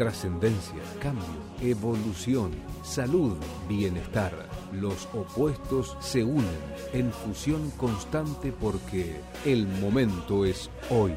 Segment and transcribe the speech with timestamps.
[0.00, 1.26] trascendencia, cambio,
[1.60, 3.36] evolución, salud,
[3.68, 4.32] bienestar.
[4.72, 6.46] Los opuestos se unen
[6.94, 11.12] en fusión constante porque el momento es hoy.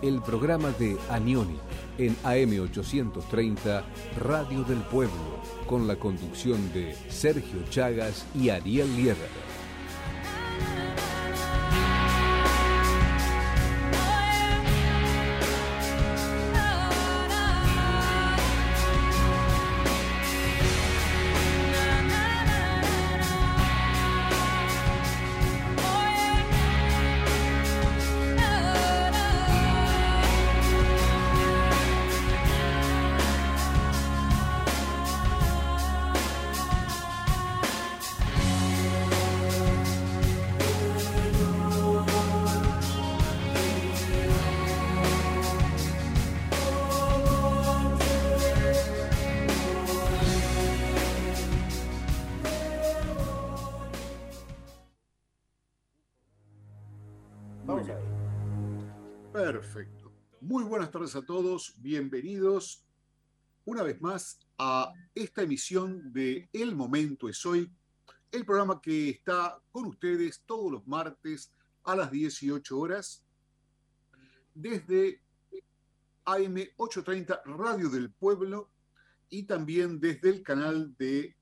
[0.00, 1.58] El programa de Anioni
[1.98, 3.82] en AM830
[4.20, 9.26] Radio del Pueblo con la conducción de Sergio Chagas y Ariel Lierra.
[65.40, 67.72] Esta emisión de El Momento es Hoy,
[68.30, 71.50] el programa que está con ustedes todos los martes
[71.84, 73.24] a las 18 horas
[74.52, 75.22] desde
[76.26, 78.70] AM 830 Radio del Pueblo
[79.30, 81.34] y también desde el canal de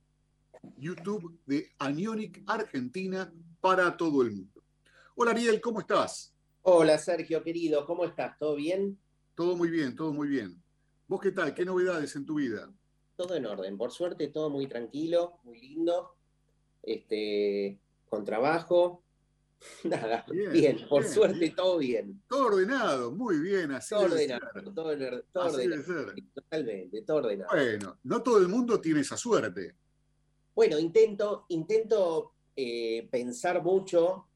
[0.77, 4.63] YouTube de Anionic Argentina para todo el mundo.
[5.17, 6.33] Hola Ariel, ¿cómo estás?
[6.63, 8.39] Hola Sergio, querido, ¿cómo estás?
[8.39, 8.97] ¿Todo bien?
[9.35, 10.63] Todo muy bien, todo muy bien.
[11.09, 11.53] ¿Vos qué tal?
[11.53, 12.73] ¿Qué novedades en tu vida?
[13.19, 16.15] Todo en orden, por suerte todo muy tranquilo, muy lindo,
[16.85, 19.03] este, con trabajo,
[19.83, 22.23] nada, bien, por suerte todo bien.
[22.29, 25.25] Todo ordenado, muy bien, así todo ordenado, Todo, ordenado,
[26.33, 27.51] totalmente, todo ordenado.
[27.51, 29.75] Bueno, no todo el mundo tiene esa suerte.
[30.55, 34.29] Bueno, intento, intento eh, pensar mucho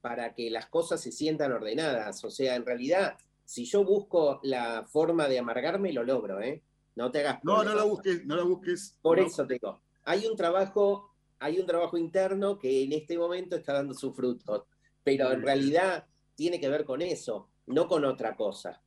[0.00, 4.86] para que las cosas se sientan ordenadas, o sea, en realidad si yo busco la
[4.86, 6.62] forma de amargarme, lo logro, ¿eh?
[6.96, 7.44] No te hagas.
[7.44, 8.96] No, no la busques, no la busques.
[9.00, 9.80] Por eso te digo.
[10.04, 14.64] Hay un trabajo, hay un trabajo interno que en este momento está dando sus frutos,
[15.02, 18.82] pero en realidad tiene que ver con eso, no con otra cosa.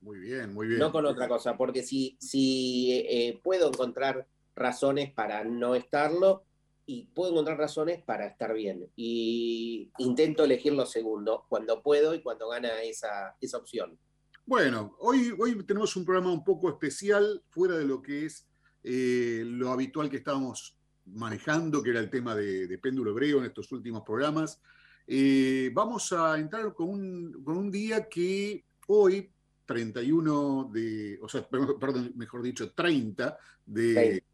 [0.00, 0.78] Muy bien, muy bien.
[0.78, 6.44] No con otra cosa, porque si, si eh, puedo encontrar razones para no estarlo
[6.86, 8.90] y puedo encontrar razones para estar bien.
[8.96, 13.98] Y intento elegir lo segundo cuando puedo y cuando gana esa, esa opción.
[14.48, 18.48] Bueno, hoy, hoy tenemos un programa un poco especial, fuera de lo que es
[18.82, 23.70] eh, lo habitual que estábamos manejando, que era el tema de, péndulo hebreo en estos
[23.72, 24.58] últimos programas.
[25.06, 29.30] Eh, vamos a entrar con un, día que hoy,
[29.66, 33.36] 31 de, o sea, perdón, mejor dicho, 30
[33.66, 34.24] de,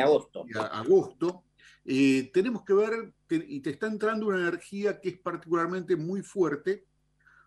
[0.00, 1.44] agosto, agosto.
[1.84, 6.86] Eh, tenemos que ver, y te está entrando una energía que es particularmente muy fuerte,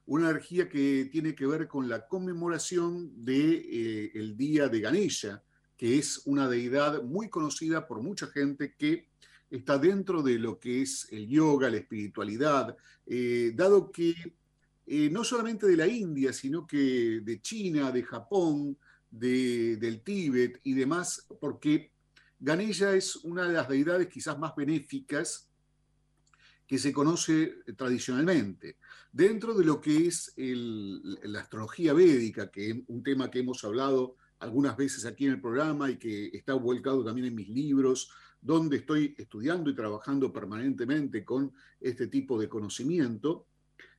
[0.08, 5.44] una energía que tiene que ver con la conmemoración del de, eh, Día de Ganesha,
[5.76, 9.10] que es una deidad muy conocida por mucha gente que
[9.50, 12.76] está dentro de lo que es el yoga, la espiritualidad,
[13.06, 14.16] eh, dado que
[14.86, 18.78] eh, no solamente de la India, sino que de China, de Japón,
[19.12, 21.92] de, del Tíbet y demás, porque
[22.40, 25.50] Ganesha es una de las deidades quizás más benéficas
[26.66, 28.78] que se conoce tradicionalmente.
[29.18, 34.16] Dentro de lo que es la astrología védica, que es un tema que hemos hablado
[34.38, 38.78] algunas veces aquí en el programa y que está volcado también en mis libros, donde
[38.78, 43.48] estoy estudiando y trabajando permanentemente con este tipo de conocimiento,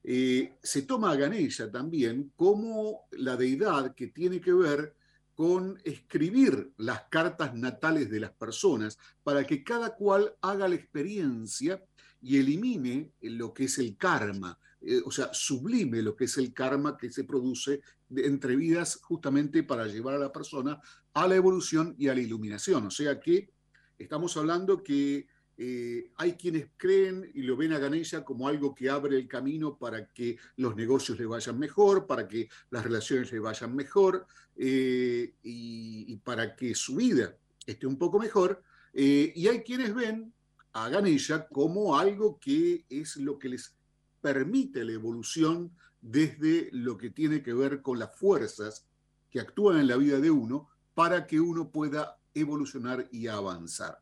[0.04, 4.94] eh, se toma a Ganesha también como la deidad que tiene que ver
[5.34, 11.82] con escribir las cartas natales de las personas para que cada cual haga la experiencia
[12.20, 16.52] y elimine lo que es el karma, eh, o sea, sublime lo que es el
[16.52, 17.80] karma que se produce
[18.10, 20.80] entre vidas justamente para llevar a la persona
[21.12, 22.86] a la evolución y a la iluminación.
[22.86, 23.50] O sea que
[23.98, 25.26] estamos hablando que
[25.60, 29.76] eh, hay quienes creen y lo ven a Ganesha como algo que abre el camino
[29.76, 34.24] para que los negocios le vayan mejor, para que las relaciones le vayan mejor
[34.56, 37.36] eh, y, para que su vida
[37.66, 38.62] esté un poco mejor
[38.94, 40.32] Eh, y hay quienes ven
[40.72, 43.77] a Ganesha como algo que es lo que les
[44.20, 48.86] permite la evolución desde lo que tiene que ver con las fuerzas
[49.30, 53.98] que actúan en la vida de uno para que uno pueda evolucionar y avanzar.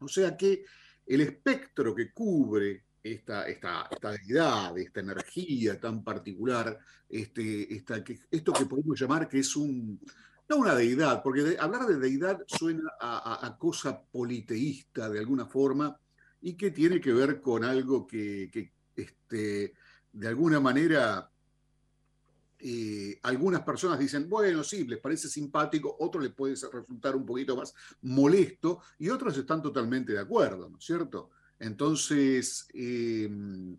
[0.00, 0.64] O sea que
[1.06, 8.66] el espectro que cubre esta, esta, esta deidad, esta energía tan particular, este, esto que
[8.66, 15.18] podemos llamar que es una deidad, porque hablar de deidad suena a, cosa politeísta de
[15.18, 15.98] alguna forma
[16.40, 19.74] y que tiene que ver con algo que este,
[20.12, 21.30] de alguna manera
[22.60, 27.56] eh, algunas personas dicen, bueno, sí, les parece simpático, otros les puede resultar un poquito
[27.56, 27.72] más
[28.02, 31.30] molesto y otros están totalmente de acuerdo, ¿no es cierto?
[31.60, 33.76] Entonces, em,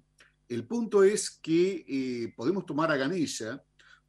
[0.47, 3.61] el punto es que eh, podemos tomar a Ganesha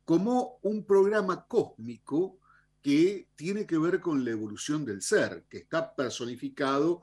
[0.05, 2.39] como un programa cósmico
[2.81, 7.03] que tiene que ver con la evolución del ser, que está personificado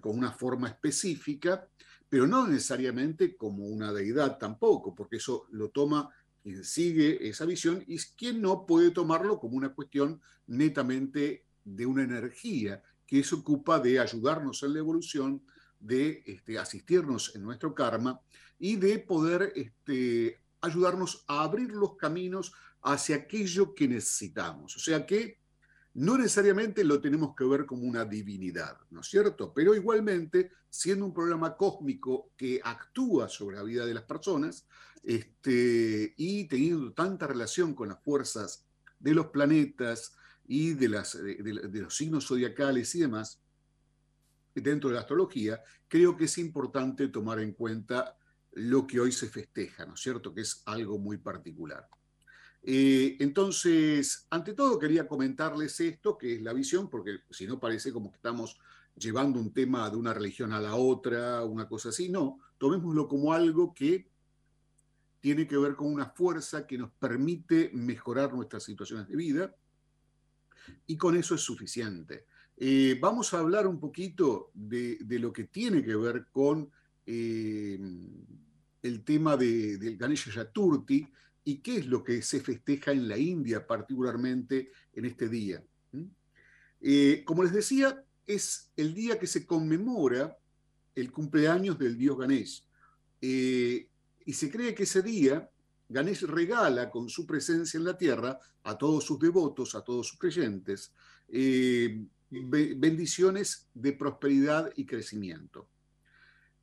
[0.00, 1.68] con una forma específica,
[2.08, 6.10] pero no necesariamente como una deidad tampoco, porque eso lo toma
[6.42, 12.04] quien sigue esa visión y quien no puede tomarlo como una cuestión netamente de una
[12.04, 15.42] energía que se ocupa de ayudarnos en la evolución,
[15.80, 18.20] de este, asistirnos en nuestro karma
[18.58, 22.52] y de poder este, ayudarnos a abrir los caminos
[22.82, 24.76] hacia aquello que necesitamos.
[24.76, 25.38] O sea que
[25.94, 29.52] no necesariamente lo tenemos que ver como una divinidad, ¿no es cierto?
[29.52, 34.66] Pero igualmente, siendo un programa cósmico que actúa sobre la vida de las personas
[35.02, 38.64] este, y teniendo tanta relación con las fuerzas
[38.98, 40.14] de los planetas
[40.46, 43.40] y de, de los signos zodiacales y demás,
[44.54, 48.16] dentro de la astrología, creo que es importante tomar en cuenta
[48.52, 50.34] lo que hoy se festeja, ¿no es cierto?
[50.34, 51.88] Que es algo muy particular.
[52.62, 57.92] Eh, entonces, ante todo quería comentarles esto, que es la visión, porque si no parece
[57.92, 58.58] como que estamos
[58.96, 63.32] llevando un tema de una religión a la otra, una cosa así, no, tomémoslo como
[63.32, 64.10] algo que
[65.20, 69.54] tiene que ver con una fuerza que nos permite mejorar nuestras situaciones de vida
[70.86, 72.26] y con eso es suficiente.
[72.56, 76.70] Eh, vamos a hablar un poquito de, lo que tiene que ver con
[77.06, 77.78] eh,
[78.82, 81.08] el tema de, del Ganesha Yaturti,
[81.48, 85.64] y qué es lo que se festeja en la India particularmente en este día.
[86.78, 90.36] Eh, como les decía, es el día que se conmemora
[90.94, 92.66] el cumpleaños del dios Ganesh.
[93.22, 93.88] Eh,
[94.26, 95.48] y se cree que ese día
[95.88, 100.18] Ganesh regala con su presencia en la tierra a todos sus devotos, a todos sus
[100.18, 100.92] creyentes,
[101.30, 105.66] eh, bendiciones de prosperidad y crecimiento.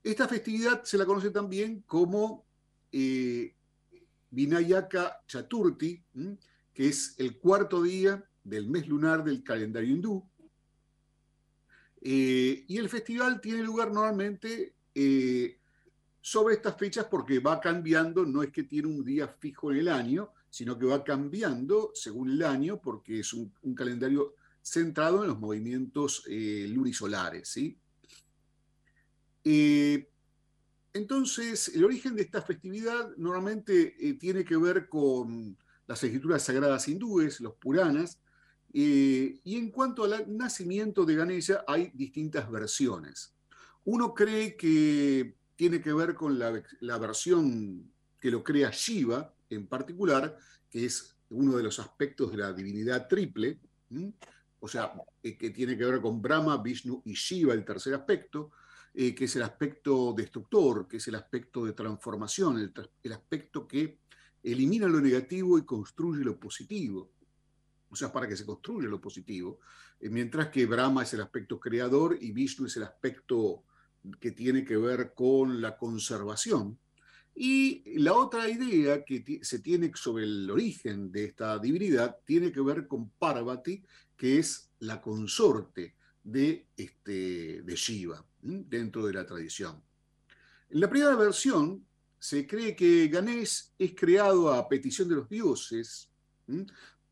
[0.03, 2.45] Esta festividad se la conoce también como
[4.35, 6.03] Vinayaka Chaturthi,
[6.73, 10.29] que es el cuarto día del mes lunar del calendario hindú.
[12.01, 15.57] Eh, y el festival tiene lugar normalmente eh,
[16.21, 19.87] sobre estas fechas porque va cambiando, no es que tiene un día fijo en el
[19.87, 25.39] año, sino que va cambiando según el año porque es un, calendario centrado en los
[25.39, 27.47] movimientos eh, lunisolares.
[27.47, 27.77] ¿sí?
[29.43, 30.09] Eh,
[30.95, 35.57] entonces, el origen de esta festividad normalmente eh, tiene que ver con
[35.87, 38.21] las escrituras sagradas hindúes, los Puranas,
[38.73, 43.35] eh, y en cuanto al nacimiento de Ganesha hay distintas versiones.
[43.83, 50.37] Uno cree que tiene que ver con la, versión que lo crea Shiva en particular,
[50.69, 53.59] que es uno de los aspectos de la divinidad triple,
[54.61, 58.51] o sea, eh, que tiene que ver con Brahma, Vishnu y Shiva, el tercer aspecto.
[58.97, 62.57] Eh, que es el aspecto destructor, que es el aspecto de transformación,
[63.03, 63.99] el, aspecto que
[64.41, 67.11] elimina lo negativo y construye lo positivo.
[67.89, 69.59] O sea, para que se construya lo positivo.
[69.99, 73.65] Eh, mientras que Brahma es el aspecto creador y Vishnu es el aspecto
[74.17, 76.79] que tiene que ver con la conservación.
[77.35, 82.61] Y la otra idea que se tiene sobre el origen de esta divinidad tiene que
[82.61, 83.83] ver con Parvati,
[84.15, 89.81] que es la consorte de, este, de Shiva dentro de la tradición.
[90.69, 91.85] En la primera versión
[92.19, 96.09] se cree que Ganesh es creado a petición de los dioses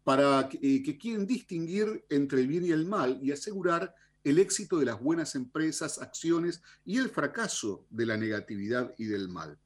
[0.03, 4.77] para eh, que, quieren distinguir entre el bien y el mal y asegurar el éxito
[4.77, 9.57] de las buenas empresas, acciones y el fracaso de la negatividad y del mal.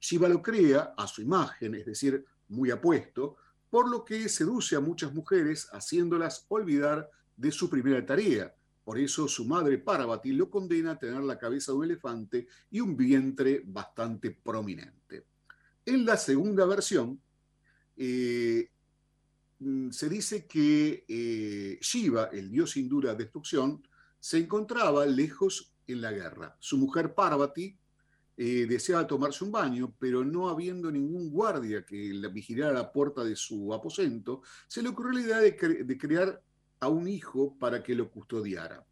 [0.00, 3.36] Shiva lo crea a su imagen, es decir, muy apuesto,
[3.70, 8.54] por lo que seduce a muchas mujeres haciéndolas olvidar de su primera tarea,
[8.84, 12.80] por eso su madre Parvati lo condena a tener la cabeza de un elefante y
[12.80, 15.26] un vientre bastante prominente.
[15.86, 17.20] En la segunda versión,
[17.96, 18.70] eh,
[19.58, 23.82] mm, se dice que eh, Shiva, el dios hindú de destrucción,
[24.20, 26.56] se encontraba lejos en la guerra.
[26.60, 27.76] Su mujer Parvati
[28.36, 33.22] eh, deseaba tomarse un baño, pero no habiendo ningún guardia que la vigilara la puerta
[33.22, 36.42] de su aposento, se le ocurrió la idea de, crear
[36.84, 38.84] a un hijo para que lo custodiara.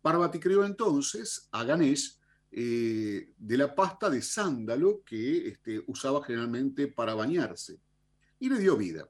[0.00, 2.18] Parvati creó entonces a Ganesh
[2.50, 7.80] eh, de la pasta de sándalo que este, usaba generalmente para bañarse
[8.38, 9.08] y le dio vida.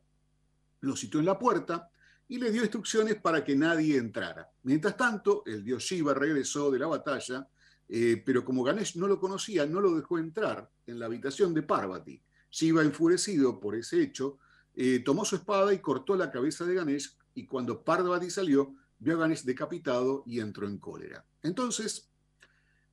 [0.81, 1.91] Lo citó en la puerta
[2.27, 4.49] y le dio instrucciones para que nadie entrara.
[4.63, 7.49] Mientras tanto, el dios Shiva regresó de la batalla
[7.93, 11.65] eh, pero como Ganesh no lo conocía, no lo dejó entrar en la habitación de
[11.65, 12.23] Parvati.
[12.49, 14.39] Shiva, enfurecido por ese hecho,
[14.77, 19.15] eh, tomó su espada y cortó la cabeza de Ganesh, y cuando Parvati salió, vio
[19.15, 21.25] a Ganesh decapitado y entró en cólera.
[21.43, 22.11] Entonces,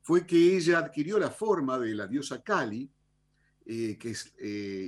[0.01, 2.89] fue que ella adquirió la forma de la diosa Kali
[3.65, 4.15] eh, que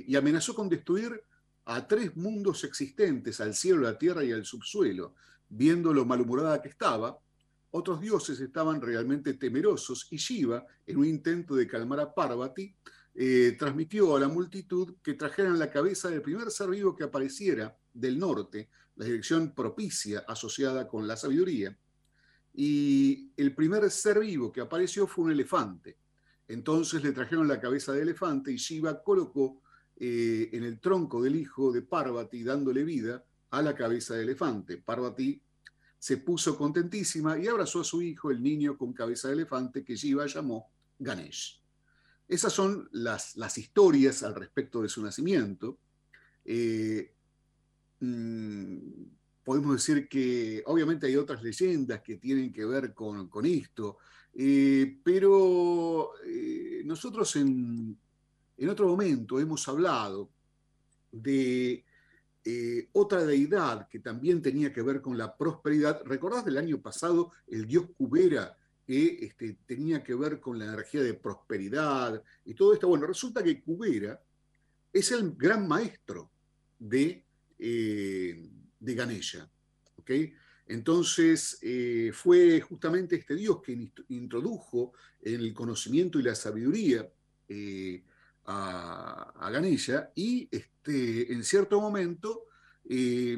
[0.06, 1.22] y amenazó con destruir
[1.66, 5.14] a tres mundos existentes, al cielo, la tierra y al subsuelo.
[5.48, 7.18] Viendo lo malhumorada que estaba,
[7.72, 12.74] otros dioses estaban realmente temerosos y Shiva, en un intento de calmar a Parvati,
[13.14, 17.76] eh, transmitió a la multitud que trajeran la cabeza del primer ser vivo que apareciera
[17.92, 21.74] del norte, la dirección propicia asociada con la sabiduría.
[22.52, 25.96] Y el primer ser vivo que apareció fue un elefante.
[26.46, 29.62] Entonces le trajeron la cabeza del elefante y Shiva colocó
[29.96, 34.76] eh, en el tronco del hijo de Parvati, dándole vida a la cabeza del elefante.
[34.76, 35.40] Parvati
[35.98, 39.96] se puso contentísima y abrazó a su hijo, el niño con cabeza de elefante, que
[39.96, 41.64] Shiva llamó Ganesh.
[42.28, 45.78] Esas son las, las historias al respecto de su nacimiento.
[46.44, 47.14] Eh,
[48.00, 49.04] mm,
[49.44, 53.98] podemos decir que obviamente hay otras leyendas que tienen que ver con, esto,
[54.34, 57.96] eh, pero eh, nosotros en,
[58.56, 60.30] en otro momento hemos hablado
[61.12, 61.84] de
[62.42, 66.02] eh, otra deidad que también tenía que ver con la prosperidad.
[66.04, 71.02] ¿Recordás del año pasado el dios Cubera que este, tenía que ver con la energía
[71.02, 72.88] de prosperidad y todo esto?
[72.88, 74.20] Bueno, resulta que Cubera
[74.92, 76.30] es el gran maestro
[76.78, 77.24] de,
[77.60, 78.48] eh,
[78.78, 79.50] de Ganesha.
[80.66, 87.08] Entonces eh, fue justamente este dios que introdujo el conocimiento y la sabiduría
[88.46, 92.46] a, a Ganesha y este, en cierto momento
[92.88, 93.36] eh,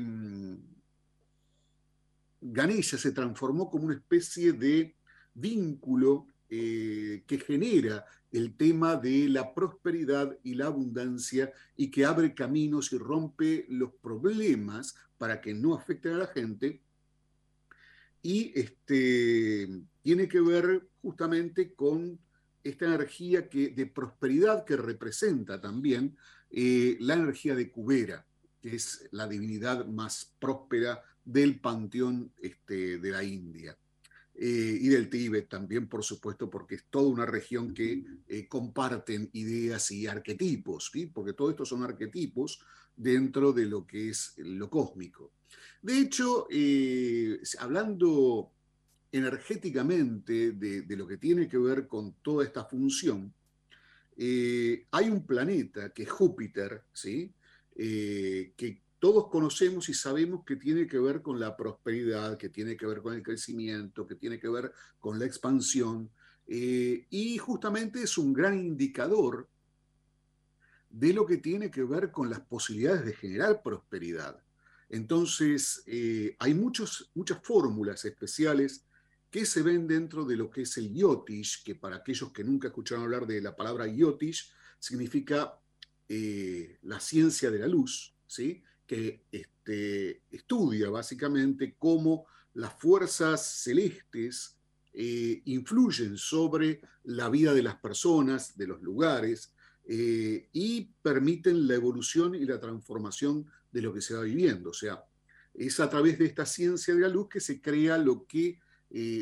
[2.40, 4.96] Ganesha se transformó como una especie de
[5.34, 12.34] vínculo eh, que genera el tema de la prosperidad y la abundancia y que abre
[12.34, 16.82] caminos y rompe los problemas para que no afecten a la gente.
[18.20, 19.66] Y este,
[20.02, 22.18] tiene que ver justamente con
[22.62, 26.18] esta energía que, de prosperidad que representa también
[26.50, 28.26] eh, la energía de Cubera,
[28.60, 33.74] que es la divinidad más próspera del panteón este, de la India.
[34.44, 39.30] Eh, y del Tíbet también, por supuesto, porque es toda una región que eh, comparten
[39.34, 42.60] ideas y arquetipos, porque todo esto son arquetipos
[42.96, 45.32] dentro de lo que es lo cósmico.
[45.80, 46.48] De hecho,
[47.60, 48.50] hablando
[49.12, 53.32] energéticamente de, lo que tiene que ver con toda esta función,
[54.16, 57.32] eh, hay un planeta que es Júpiter, ¿sí?
[57.76, 62.76] Eh, que todos conocemos y sabemos que tiene que ver con la prosperidad, que tiene
[62.76, 66.08] que ver con el crecimiento, que tiene que ver con la expansión,
[66.46, 69.48] eh, y justamente es un gran indicador
[70.88, 74.40] de lo que tiene que ver con las posibilidades de generar prosperidad.
[74.88, 75.82] Entonces,
[76.38, 78.84] hay muchos, muchas fórmulas especiales
[79.32, 82.68] que se ven dentro de lo que es el Yotish, que para aquellos que nunca
[82.68, 85.58] escucharon hablar de la palabra Yotish, significa
[86.08, 88.62] eh, la ciencia de la luz, ¿sí?
[88.92, 94.58] Que este, estudia básicamente cómo las fuerzas celestes
[94.92, 99.54] eh, influyen sobre la vida de las personas, de los lugares,
[99.86, 104.68] eh, y permiten la evolución y la transformación de lo que se va viviendo.
[104.68, 105.02] O sea,
[105.54, 108.60] es a través de esta ciencia de la luz que se crea lo que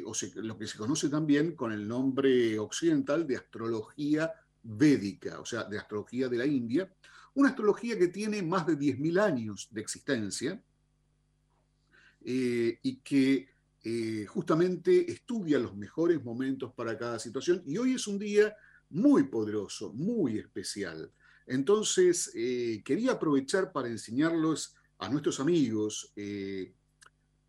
[0.05, 0.13] o
[0.43, 4.33] lo que se conoce también con el nombre occidental de astrología
[4.65, 6.93] védica, o sea, de astrología de la India,
[7.35, 10.63] una astrología que tiene más de 10.000 años de existencia
[12.25, 13.49] eh, y que
[13.83, 18.55] eh, justamente estudia los mejores momentos para cada situación y hoy es un día
[18.91, 21.11] muy poderoso, muy especial.
[21.47, 26.13] Entonces, eh, quería aprovechar para enseñarlos a nuestros amigos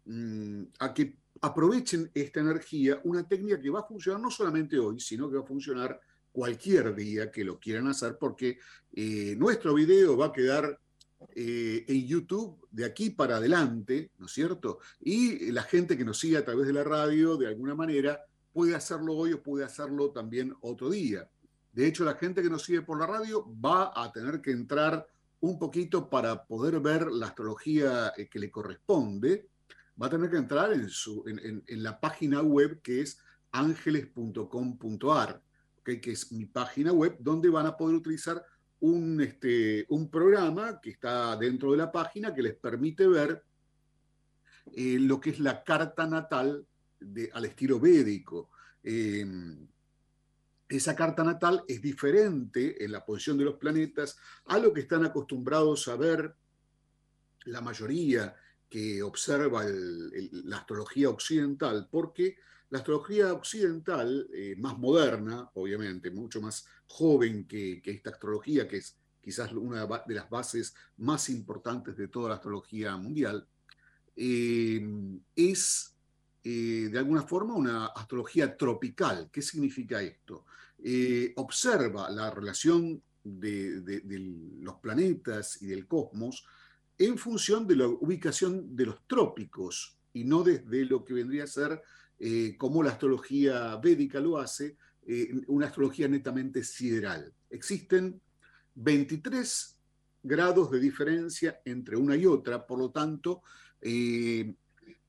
[0.05, 4.99] mm, a que aprovechen esta energía, una técnica que va a funcionar no solamente hoy,
[4.99, 5.99] sino que va a funcionar
[6.31, 8.59] cualquier día que lo quieran hacer, porque
[8.93, 10.79] eh, nuestro video va a quedar
[11.35, 14.79] eh, en YouTube de aquí para adelante, ¿no es cierto?
[14.99, 18.75] Y la gente que nos sigue a través de la radio, de alguna manera, puede
[18.75, 21.29] hacerlo hoy o puede hacerlo también otro día.
[21.71, 25.07] De hecho, la gente que nos sigue por la radio va a tener que entrar
[25.39, 29.47] un poquito para poder ver la astrología eh, que le corresponde.
[30.01, 33.19] Va a tener que entrar en, su, en, la página web que es
[33.51, 35.41] ángeles.com.ar,
[35.83, 38.43] que es mi página web, donde van a poder utilizar
[38.81, 43.43] un, este, un programa que está dentro de la página que les permite ver
[44.73, 46.65] eh, lo que es la carta natal
[47.33, 48.51] al estilo védico.
[48.83, 49.67] Em,
[50.69, 55.03] esa carta natal es diferente en la posición de los planetas a lo que están
[55.05, 56.33] acostumbrados a ver
[57.45, 58.35] la mayoría
[58.71, 62.37] que observa la astrología occidental, porque
[62.69, 68.95] la astrología occidental, eh, más moderna, obviamente, mucho más joven que, esta astrología, que es
[69.19, 73.45] quizás una de las bases más importantes de toda la astrología mundial,
[74.15, 74.81] eh,
[75.35, 75.93] es
[76.41, 79.29] eh, de alguna forma una astrología tropical.
[79.31, 80.45] ¿Qué significa esto?
[81.35, 84.01] observa la relación de, de,
[84.61, 86.43] los planetas y del cosmos
[87.05, 91.47] en función de la ubicación de los trópicos y no desde lo que vendría a
[91.47, 91.81] ser
[92.19, 94.77] eh, como la astrología védica lo hace,
[95.07, 97.33] eh, una astrología netamente sideral.
[97.49, 98.21] Existen
[98.75, 99.77] 23
[100.21, 103.41] grados de diferencia entre una y otra, por lo tanto,
[103.81, 104.53] eh,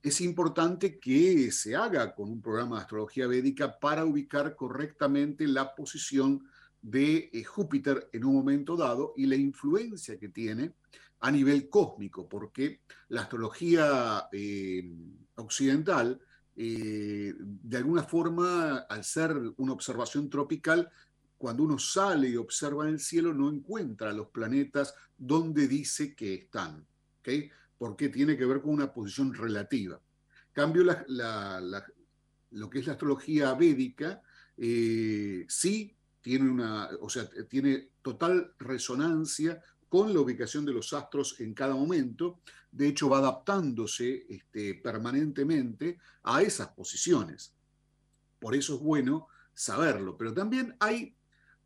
[0.02, 5.74] es importante que se haga con un programa de astrología védica para ubicar correctamente la
[5.74, 6.42] posición
[6.80, 10.72] de Júpiter en un momento dado y la influencia que tiene
[11.22, 14.28] a nivel cósmico, porque la astrología
[15.36, 16.20] occidental
[16.54, 20.90] eh, de alguna forma, al ser una observación tropical,
[21.38, 26.34] cuando uno sale y observa en el cielo, no encuentra los planetas donde dice que
[26.34, 26.86] están,
[27.78, 30.00] porque tiene que ver con una posición relativa.
[30.52, 34.22] Cambio, lo que es la astrología védica,
[34.56, 39.60] eh, sí tiene una, o sea, tiene total resonancia
[39.92, 45.98] con la ubicación de los astros en cada momento, de hecho va adaptándose este, permanentemente
[46.22, 47.52] a esas posiciones.
[48.40, 51.14] Por eso es bueno saberlo, pero también hay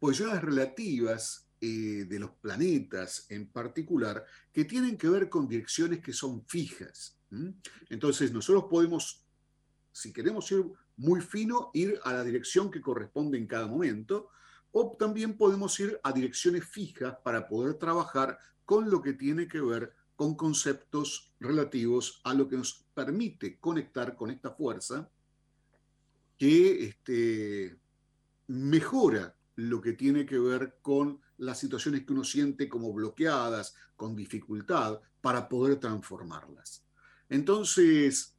[0.00, 6.12] posiciones relativas eh, de los planetas en particular que tienen que ver con direcciones que
[6.12, 7.20] son fijas.
[7.88, 9.24] Entonces nosotros podemos,
[9.92, 10.64] si queremos ir
[10.96, 14.30] muy fino, ir a la dirección que corresponde en cada momento,
[14.72, 19.60] o también podemos ir a direcciones fijas para poder trabajar con lo que tiene que
[19.60, 25.08] ver con conceptos relativos a lo que nos permite conectar con esta fuerza
[26.38, 27.78] que este,
[28.48, 34.16] mejora lo que tiene que ver con las situaciones que uno siente como bloqueadas, con
[34.16, 36.84] dificultad, para poder transformarlas.
[37.28, 38.36] Entonces,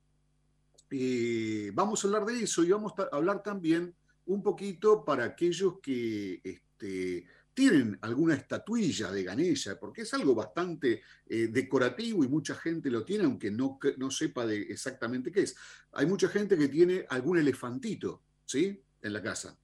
[0.89, 3.95] eh, vamos a hablar de eso y vamos a hablar también
[4.27, 11.01] un poquito para aquellos que este, tienen alguna estatuilla de Ganesha, porque es algo bastante
[11.27, 15.55] eh, decorativo y mucha gente lo tiene, aunque no, no sepa de exactamente qué es.
[15.93, 18.79] Hay mucha gente que tiene algún elefantito, ¿sí?
[19.01, 19.57] En la casa.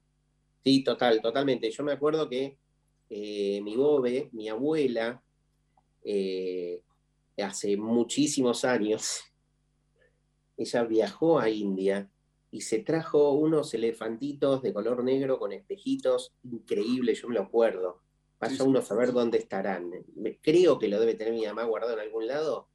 [0.64, 1.70] Sí, total, totalmente.
[1.70, 2.58] Yo me acuerdo que
[3.10, 5.22] eh, mi bobe, mi abuela,
[6.04, 6.82] eh,
[7.38, 9.20] hace muchísimos años,
[10.58, 12.10] ella viajó a India
[12.54, 18.04] y se trajo unos elefantitos de color negro con espejitos increíbles, yo me lo acuerdo.
[18.40, 19.90] Vaya uno a saber dónde estarán.
[20.40, 22.68] Creo que lo debe tener mi mamá guardado en algún lado.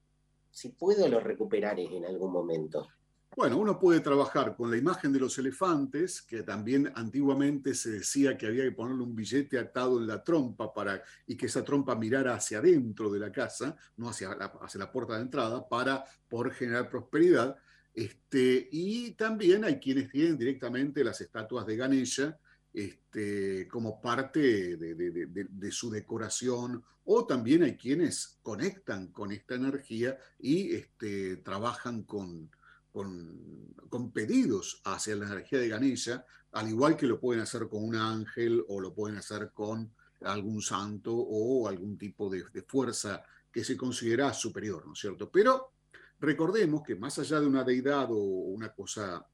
[0.51, 2.89] Si puedo, lo recuperaré en algún momento.
[3.37, 8.37] Bueno, uno puede trabajar con la imagen de los elefantes, que también antiguamente se decía
[8.37, 11.95] que había que ponerle un billete atado en la trompa para, y que esa trompa
[11.95, 16.53] mirara hacia adentro de la casa, no hacia hacia la puerta de entrada, para poder
[16.53, 17.57] generar prosperidad.
[17.95, 22.39] Este, y también hay quienes tienen directamente las estatuas de Ganesha
[22.73, 30.75] este, como parte de, su decoración, o también hay quienes conectan con esta energía y
[30.75, 32.51] este, trabajan con,
[32.93, 37.97] con, pedidos hacia la energía de Ganesha, al igual que lo pueden hacer con un
[37.97, 39.91] ángel o lo pueden hacer con
[40.23, 45.31] algún santo o algún tipo de, fuerza que se considera superior, ¿no es cierto?
[45.31, 45.73] Pero
[46.21, 49.27] Recordemos que más allá de una deidad o una cosa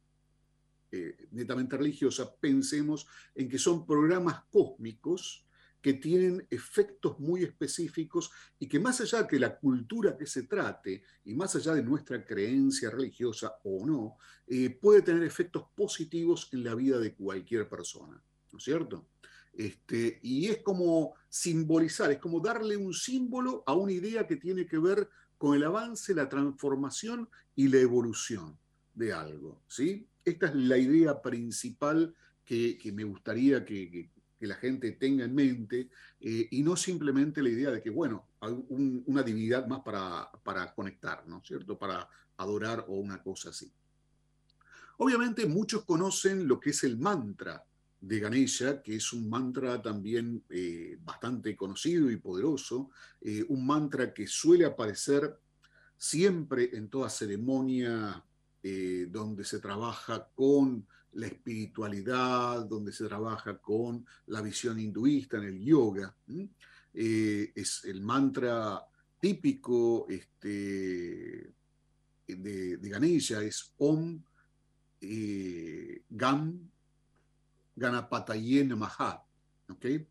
[0.90, 5.44] eh, netamente religiosa, pensemos en que son programas cósmicos
[5.84, 11.02] que tienen efectos muy específicos y que más allá de la cultura que se trate
[11.24, 14.16] y más allá de nuestra creencia religiosa o no,
[14.46, 19.08] eh, puede tener efectos positivos en la vida de cualquier persona, ¿no es cierto?
[19.52, 24.66] Este, y es como simbolizar, es como darle un símbolo a una idea que tiene
[24.66, 28.58] que ver con el avance, la transformación y la evolución
[28.94, 29.62] de algo.
[29.66, 30.06] ¿sí?
[30.24, 35.88] Esta es la idea principal que, me gustaría que, la gente tenga en mente
[36.20, 40.74] eh, y no simplemente la idea de que, bueno, hay una divinidad más para, para
[40.74, 41.78] conectar, ¿no cierto?
[41.78, 43.72] Para adorar o una cosa así.
[44.98, 47.64] Obviamente muchos conocen lo que es el mantra
[48.06, 52.90] de Ganesha, que es un mantra también eh, bastante conocido y poderoso,
[53.20, 55.34] eh, un mantra que suele aparecer
[55.96, 58.22] siempre en toda ceremonia
[58.62, 65.44] eh, donde se trabaja con la espiritualidad, donde se trabaja con la visión hinduista, en
[65.44, 66.14] el yoga.
[66.92, 68.84] es el mantra
[69.18, 71.52] típico este,
[72.26, 74.22] de, de Ganesha, es Om
[76.10, 76.73] Gam
[77.76, 79.24] Ganapataye Namaha.
[79.70, 80.06] ¿okay?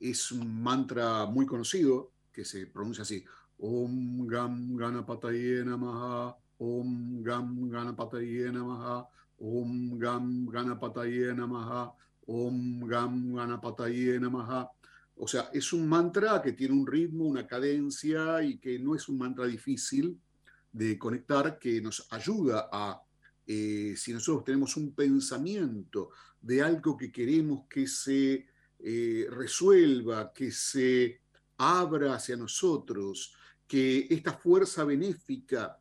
[0.00, 3.24] Es un mantra muy conocido que se pronuncia así.
[3.58, 11.92] Om Gam Ganapataye Namaha, Om Gam Ganapataye Namaha, Om Gam Ganapataye Namaha,
[12.26, 14.70] Om Gam Ganapataye Namaha.
[15.16, 19.08] O sea, es un mantra que tiene un ritmo, una cadencia y que no es
[19.08, 20.18] un mantra difícil
[20.72, 23.02] de conectar, que nos ayuda a,
[23.46, 28.46] eh, si nosotros tenemos un pensamiento de algo que queremos que se
[28.78, 31.20] eh, resuelva, que se
[31.58, 33.34] abra hacia nosotros,
[33.66, 35.78] que esta fuerza benéfica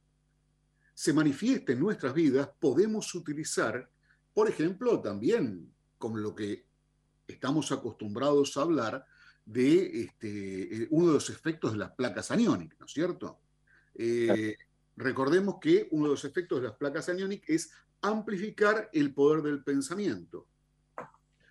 [0.93, 3.89] se manifieste en nuestras vidas, podemos utilizar,
[4.34, 6.65] por ejemplo, también con lo que
[7.28, 9.06] estamos acostumbrados a hablar
[9.45, 13.39] de este, eh, uno de los efectos de las placas aniónicas, ¿no es cierto?
[13.95, 14.56] Eh,
[15.01, 19.63] recordemos que uno de los efectos de las placas aniónicas es amplificar el poder del
[19.63, 20.47] pensamiento.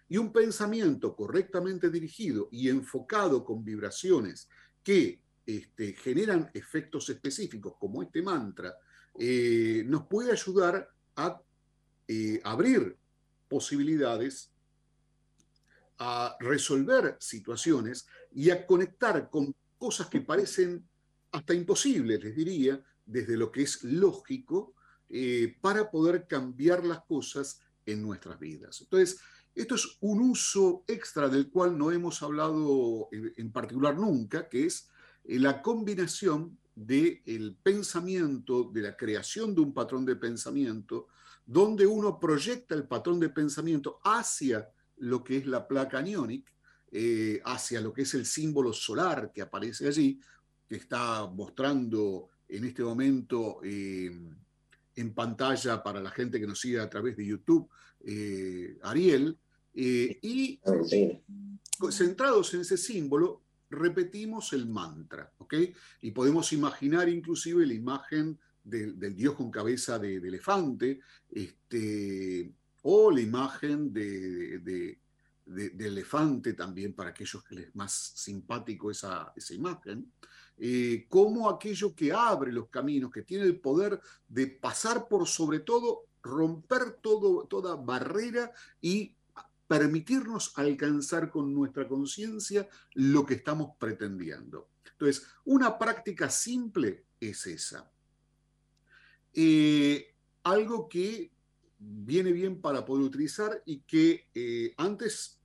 [0.08, 4.48] Y un pensamiento correctamente dirigido y enfocado con vibraciones
[4.82, 8.74] que este, generan efectos específicos, como este mantra,
[9.18, 11.40] eh, nos puede ayudar a
[12.08, 12.96] eh, abrir
[13.48, 14.50] posibilidades,
[15.98, 20.84] a resolver situaciones y a conectar con cosas que parecen
[21.32, 24.74] hasta imposibles, les diría, desde lo que es lógico,
[25.08, 28.80] eh, para poder cambiar las cosas en nuestras vidas.
[28.80, 29.20] Entonces,
[29.54, 34.88] esto es un uso extra del cual no hemos hablado en particular nunca, que es
[35.24, 41.08] eh, la combinación del pensamiento, de la creación de un patrón de pensamiento,
[41.44, 46.52] donde uno proyecta el patrón de pensamiento hacia lo que es la placa aniónica,
[46.92, 50.20] eh, hacia lo que es el símbolo solar que aparece allí,
[50.68, 54.10] que está mostrando en este momento eh,
[54.96, 57.68] en pantalla para la gente que nos sigue a través de YouTube,
[58.04, 59.38] eh, Ariel,
[59.72, 60.60] eh, y
[61.90, 65.54] centrados en ese símbolo, repetimos el mantra, ¿ok?
[66.02, 73.20] Y podemos imaginar inclusive la imagen del, dios con cabeza de, elefante, este, o la
[73.20, 74.98] imagen de,
[75.78, 80.12] elefante también, para aquellos que les es más simpático esa, esa imagen,
[80.62, 85.60] eh, como aquello que abre los caminos, que tiene el poder de pasar por sobre
[85.60, 89.16] todo, romper toda barrera y
[89.66, 94.68] permitirnos alcanzar con nuestra conciencia lo que estamos pretendiendo.
[94.92, 97.90] Entonces, una práctica simple es esa.
[99.32, 101.32] Eh, algo que
[101.78, 105.38] viene bien para poder utilizar y que eh, antes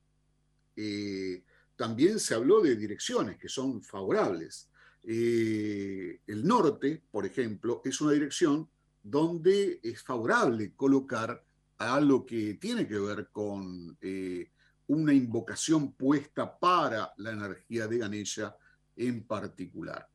[1.78, 4.70] también se habló de direcciones que son favorables.
[5.08, 8.68] Eh, el norte, por ejemplo, es una dirección
[9.04, 11.44] donde es favorable colocar
[11.78, 14.50] a lo que tiene que ver con eh,
[14.88, 18.58] una invocación puesta para la energía de Ganesha
[18.96, 20.10] en particular.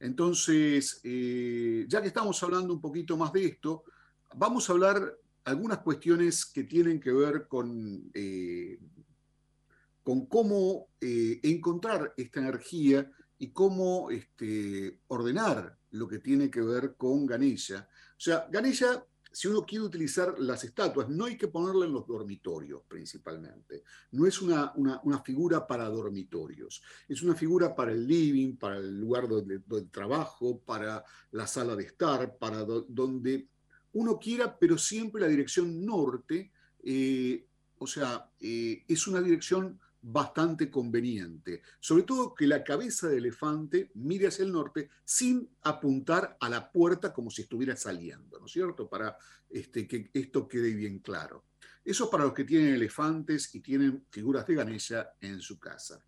[0.00, 3.84] Entonces, eh, ya que estamos hablando un poquito más de esto,
[4.34, 5.14] vamos a hablar
[5.44, 8.10] algunas cuestiones que tienen que ver con,
[10.02, 13.10] con cómo encontrar esta energía
[13.42, 17.88] y cómo este, ordenar lo que tiene que ver con Ganesha.
[18.16, 22.06] O sea, Ganesha, si uno quiere utilizar las estatuas, no hay que ponerla en los
[22.06, 23.82] dormitorios principalmente.
[24.12, 24.72] No es una,
[25.24, 29.58] figura para dormitorios, es una figura para el living, para el lugar donde,
[29.90, 33.48] trabajo, para la sala de estar, para donde
[33.94, 36.52] uno quiera, pero siempre la dirección norte,
[36.84, 37.44] eh,
[37.76, 41.62] o sea, eh, es una dirección bastante conveniente.
[41.78, 46.70] Sobre todo que la cabeza del elefante mire hacia el norte sin apuntar a la
[46.70, 48.88] puerta como si estuviera saliendo, ¿no es cierto?
[48.88, 49.16] Para
[49.48, 51.44] este, que esto quede bien claro.
[51.84, 56.04] Eso para los que tienen elefantes y tienen figuras de Ganesha en su casa.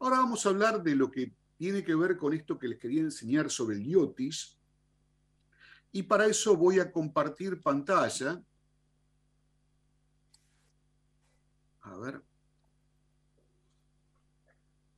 [0.00, 3.00] Ahora vamos a hablar de lo que tiene que ver con esto que les quería
[3.00, 4.58] enseñar sobre el yotis.
[5.90, 8.42] Y para eso voy a compartir pantalla.
[11.80, 12.27] A ver.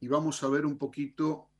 [0.00, 1.50] Y vamos a ver un poquito.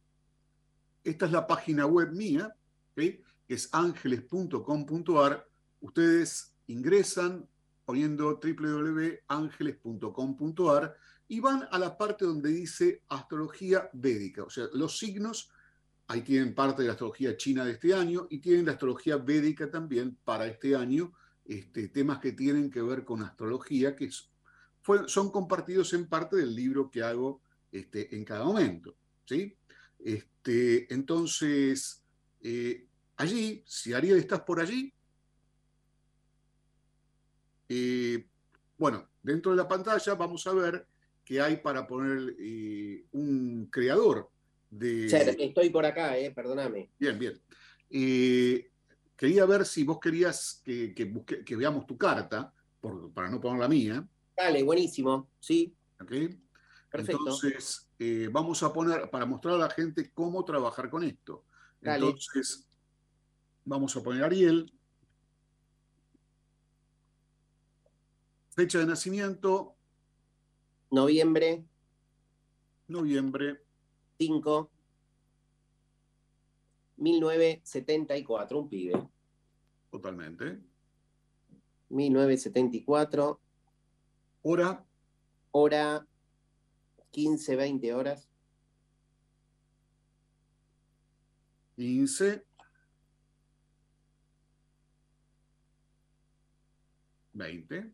[1.04, 2.52] Esta es la página web mía,
[2.94, 5.46] que es ángeles.com.ar.
[5.80, 7.48] Ustedes ingresan
[7.84, 15.50] poniendo www.angeles.com.ar y van a la parte donde dice astrología védica, o sea, los signos,
[16.08, 19.70] ahí tienen parte de la astrología china de este año y tienen la astrología védica
[19.70, 21.12] también para este año,
[21.44, 24.10] este, temas que tienen que ver con astrología, que
[25.06, 28.94] son compartidos en parte del libro que hago este, en cada momento.
[29.24, 29.56] ¿sí?
[29.98, 32.02] Este, entonces,
[32.42, 34.92] eh, allí, si Ariel estás por allí,
[37.68, 38.26] eh,
[38.76, 40.86] bueno, dentro de la pantalla vamos a ver
[41.24, 44.28] que hay para poner eh, un creador
[44.68, 45.06] de...
[45.06, 46.90] estoy por acá, eh, perdóname.
[46.98, 47.40] Bien, bien.
[49.16, 52.52] Quería ver si vos querías que, que, veamos tu carta,
[53.14, 54.08] para no poner la mía.
[54.34, 55.74] Dale, buenísimo, sí.
[56.90, 57.20] Perfecto.
[57.20, 57.88] Entonces,
[58.32, 61.44] vamos a poner, para mostrar a la gente cómo trabajar con esto.
[61.80, 62.66] Entonces,
[63.64, 64.72] vamos a poner Ariel.
[68.50, 69.76] Fecha de nacimiento.
[70.90, 71.64] Noviembre.
[72.88, 73.64] Noviembre.
[74.18, 74.70] 5.
[76.96, 79.08] 1974, un pibe.
[79.90, 80.60] Totalmente.
[81.88, 83.40] 1974.
[84.42, 84.84] Hora.
[85.52, 86.06] Hora
[87.10, 88.28] 15, 20 horas.
[91.76, 92.44] 15.
[97.32, 97.92] 20.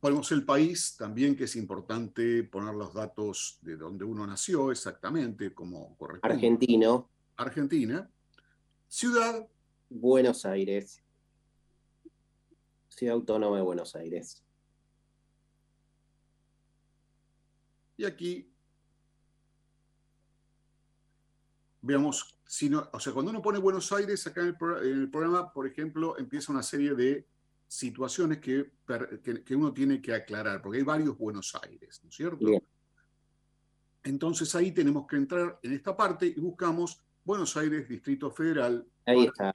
[0.00, 5.52] Ponemos el país también, que es importante poner los datos de donde uno nació exactamente,
[5.52, 6.34] como corresponde.
[6.34, 7.10] Argentino.
[7.36, 8.08] Argentina.
[8.86, 9.46] Ciudad.
[9.90, 11.02] Buenos Aires.
[12.98, 14.42] Ciudad Autónoma de Buenos Aires.
[17.96, 18.52] Y aquí
[21.80, 25.66] veamos, si no, o sea, cuando uno pone Buenos Aires, acá en el programa, por
[25.66, 27.26] ejemplo, empieza una serie de
[27.68, 28.72] situaciones que,
[29.44, 32.46] que, uno tiene que aclarar, porque hay varios Buenos Aires, ¿no es cierto?
[34.02, 38.86] Entonces ahí tenemos que entrar en esta parte y buscamos Buenos Aires, Distrito Federal.
[39.06, 39.52] Ahí está.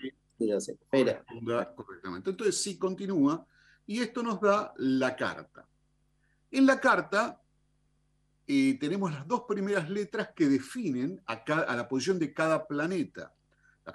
[2.31, 3.45] Entonces sí continúa
[3.85, 5.67] y esto nos da la carta.
[6.51, 7.41] En la carta
[8.45, 11.43] eh, tenemos las dos primeras letras que definen a,
[11.75, 13.33] la posición de cada planeta.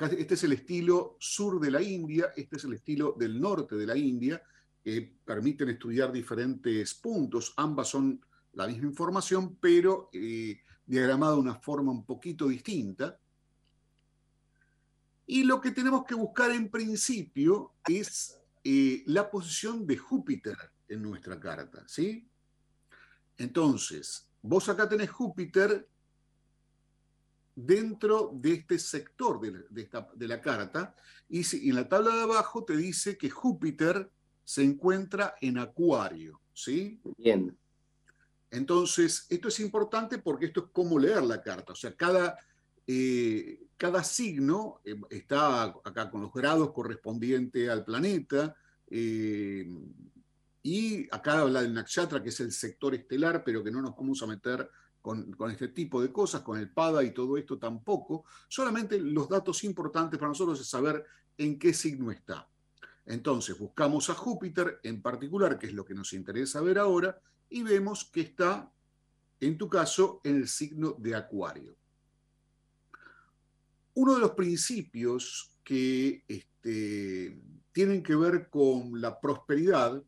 [0.01, 3.87] Este es el estilo sur de la India, este es el estilo del norte de
[3.87, 4.43] la India,
[4.83, 7.55] que permiten estudiar diferentes puntos.
[7.57, 8.21] Ambas son
[8.53, 13.19] la misma información, pero eh, diagramada de una forma un poquito distinta.
[15.31, 20.57] Y lo que tenemos que buscar en principio es eh, la posición de Júpiter
[20.89, 22.27] en nuestra carta, ¿sí?
[23.37, 25.87] Entonces, vos acá tenés Júpiter
[27.55, 30.95] dentro de este sector de, la carta.
[31.29, 34.11] Y, en la tabla de abajo te dice que Júpiter
[34.45, 36.41] se encuentra en Acuario.
[36.55, 37.03] ¿sí?
[37.19, 37.55] Bien.
[38.51, 41.75] Entonces, esto es importante porque esto es cómo leer la carta.
[41.75, 42.39] O sea, cada,
[42.91, 48.57] eh, cada signo eh, está acá con los grados correspondientes al planeta.
[48.91, 49.69] Eh,
[50.63, 54.23] y acá habla del nakshatra, que es el sector estelar, pero que no nos vamos
[54.23, 54.71] a meter
[55.03, 58.25] con, este tipo de cosas, con el PADA y todo esto tampoco.
[58.49, 61.05] Solamente los datos importantes para nosotros es saber
[61.37, 62.49] en qué signo está.
[63.05, 67.21] Entonces buscamos a Júpiter en particular, que es lo que nos interesa ver ahora,
[67.51, 68.73] y vemos que está,
[69.41, 71.77] en tu caso, en el signo de Acuario.
[73.99, 77.37] Uno de los principios que este,
[77.73, 80.01] tienen que ver con la prosperidad,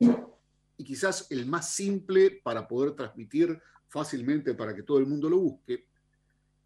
[0.00, 5.38] y quizás el más simple para poder transmitir fácilmente para que todo el mundo lo
[5.38, 5.86] busque,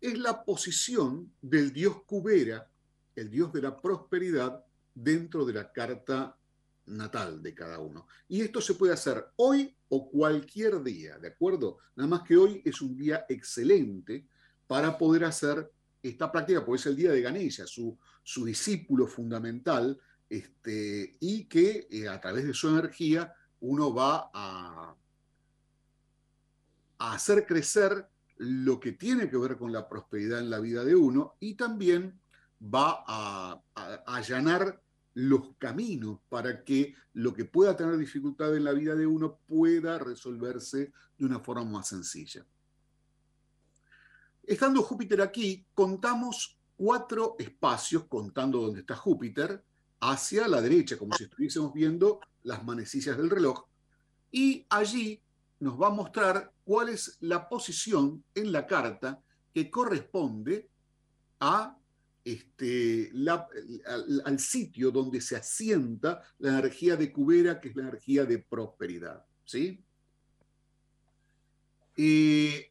[0.01, 2.67] es la posición del dios Cubera,
[3.15, 4.65] el dios de la prosperidad,
[4.95, 6.39] dentro de la carta
[6.87, 8.07] natal de cada uno.
[8.29, 11.81] Y esto se puede hacer hoy o cualquier día, ¿de acuerdo?
[11.97, 14.27] Nada más que hoy es un día excelente
[14.67, 15.71] para poder hacer
[16.09, 21.87] esta práctica, porque es el día de Ganesha, su, su discípulo fundamental, este, y que
[21.91, 24.95] eh, a través de su energía uno va a,
[26.99, 30.95] a hacer crecer lo que tiene que ver con la prosperidad en la vida de
[30.95, 32.21] uno y también
[32.63, 33.63] va a,
[34.07, 34.83] allanar
[35.15, 39.99] los caminos para que lo que pueda tener dificultad en la vida de uno pueda
[39.99, 42.45] resolverse de una forma más sencilla.
[44.47, 49.65] Estando Júpiter aquí, contamos cuatro espacios, contando dónde está Júpiter,
[50.01, 53.65] hacia la derecha, como si estuviésemos viendo las manecillas del reloj,
[54.31, 55.21] y allí
[55.59, 59.21] nos va a mostrar cuál es la posición en la carta
[59.53, 60.69] que corresponde
[61.41, 61.77] a
[62.25, 63.11] este,
[64.25, 69.25] al, sitio donde se asienta la energía de Cubera, que es la energía de prosperidad.
[69.45, 69.83] ¿sí?
[71.97, 72.71] Eh,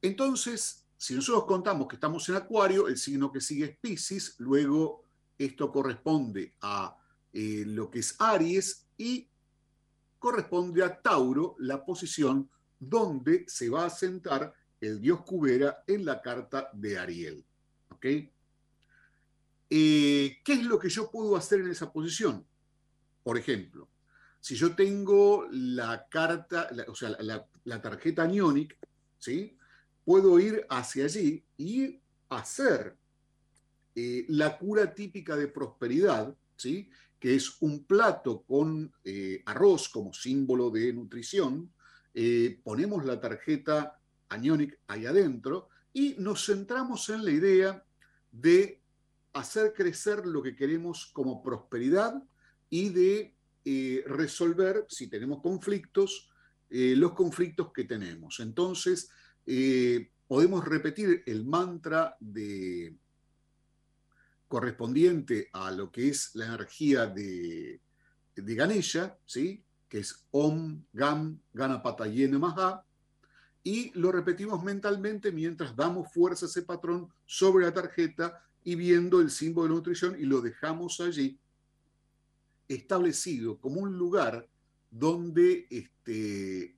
[0.00, 5.04] entonces, si nosotros contamos que estamos en Acuario, el signo que sigue es Pisces, luego
[5.38, 6.98] esto corresponde a
[7.32, 9.28] eh, lo que es Aries y
[10.18, 16.20] corresponde a Tauro, la posición donde se va a sentar el dios Cubera en la
[16.20, 17.44] carta de Ariel.
[17.90, 18.06] ¿Ok?
[19.70, 22.44] Eh, ¿Qué es lo que yo puedo hacer en esa posición?
[23.22, 23.88] Por ejemplo,
[24.40, 28.78] si yo tengo la carta, o sea, la, tarjeta Nionic,
[29.18, 29.57] ¿sí?
[30.08, 32.96] Puedo ir hacia allí y hacer
[33.94, 36.88] eh, la cura típica de prosperidad, ¿sí?
[37.20, 41.74] que es un plato con eh, arroz como símbolo de nutrición,
[42.14, 47.84] eh, ponemos la tarjeta Anionic ahí adentro y nos centramos en la idea
[48.32, 48.80] de
[49.34, 52.14] hacer crecer lo que queremos como prosperidad
[52.70, 53.34] y de
[54.06, 56.30] resolver, si tenemos conflictos,
[56.70, 58.40] los conflictos que tenemos.
[58.40, 59.10] Entonces,
[60.26, 62.94] podemos repetir el mantra de,
[64.48, 67.80] correspondiente a lo que es la energía de,
[68.34, 69.62] de Ganesha, ¿sí?
[69.88, 72.84] que es Om, Gam, Ganapatayena Maha,
[73.62, 79.20] y lo repetimos mentalmente mientras damos fuerza a ese patrón sobre la tarjeta y viendo
[79.20, 81.38] el símbolo de nutrición y lo dejamos allí
[82.66, 84.48] establecido como un lugar
[84.90, 86.77] donde este,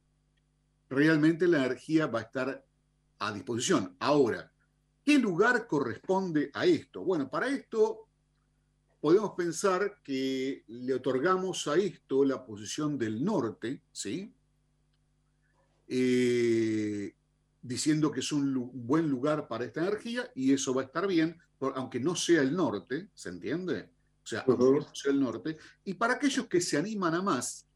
[0.91, 2.67] realmente la energía va a estar
[3.19, 3.97] a disposición.
[4.01, 4.51] Ahora,
[5.05, 7.03] ¿Qué lugar corresponde a esto?
[7.03, 8.07] Bueno, para esto
[9.01, 14.33] podemos pensar que le otorgamos a esto la posición del norte, ¿sí?
[15.89, 17.15] Eh,
[17.63, 21.37] diciendo que es un buen lugar para esta energía y eso va a estar bien,
[21.75, 23.91] aunque no sea el norte, ¿se entiende?
[24.23, 25.57] O sea, aunque no sea el norte.
[25.83, 27.67] Y para aquellos que se animan a más,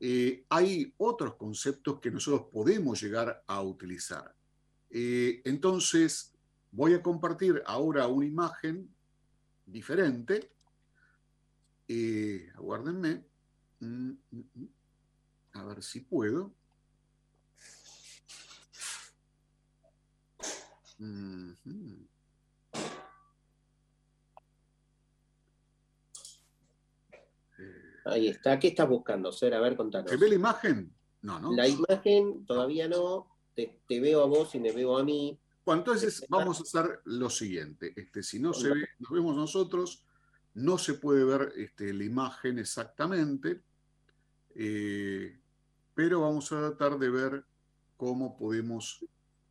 [0.00, 4.34] eh, hay otros conceptos que nosotros podemos llegar a utilizar.
[4.90, 6.34] Eh, entonces,
[6.72, 8.94] Voy a compartir ahora una imagen
[9.66, 10.52] diferente.
[11.88, 13.24] Eh, aguárdenme.
[13.80, 14.68] Mm, mm, mm.
[15.54, 16.54] A ver si puedo.
[28.04, 28.58] Ahí está.
[28.58, 29.54] ¿Qué estás buscando, Ser?
[29.54, 30.10] A ver, contanos.
[30.10, 30.92] ¿Se ve la imagen?
[31.22, 31.52] No, no.
[31.52, 33.26] La imagen todavía no.
[33.54, 35.38] Te, te, veo a vos y me veo a mí.
[35.64, 37.92] Bueno, entonces vamos a hacer lo siguiente.
[37.94, 40.04] Este, si no se ve, nos vemos nosotros,
[40.54, 43.62] no se puede ver este, la imagen exactamente,
[44.54, 45.38] eh,
[45.94, 47.44] pero vamos a tratar de ver
[47.96, 49.04] cómo podemos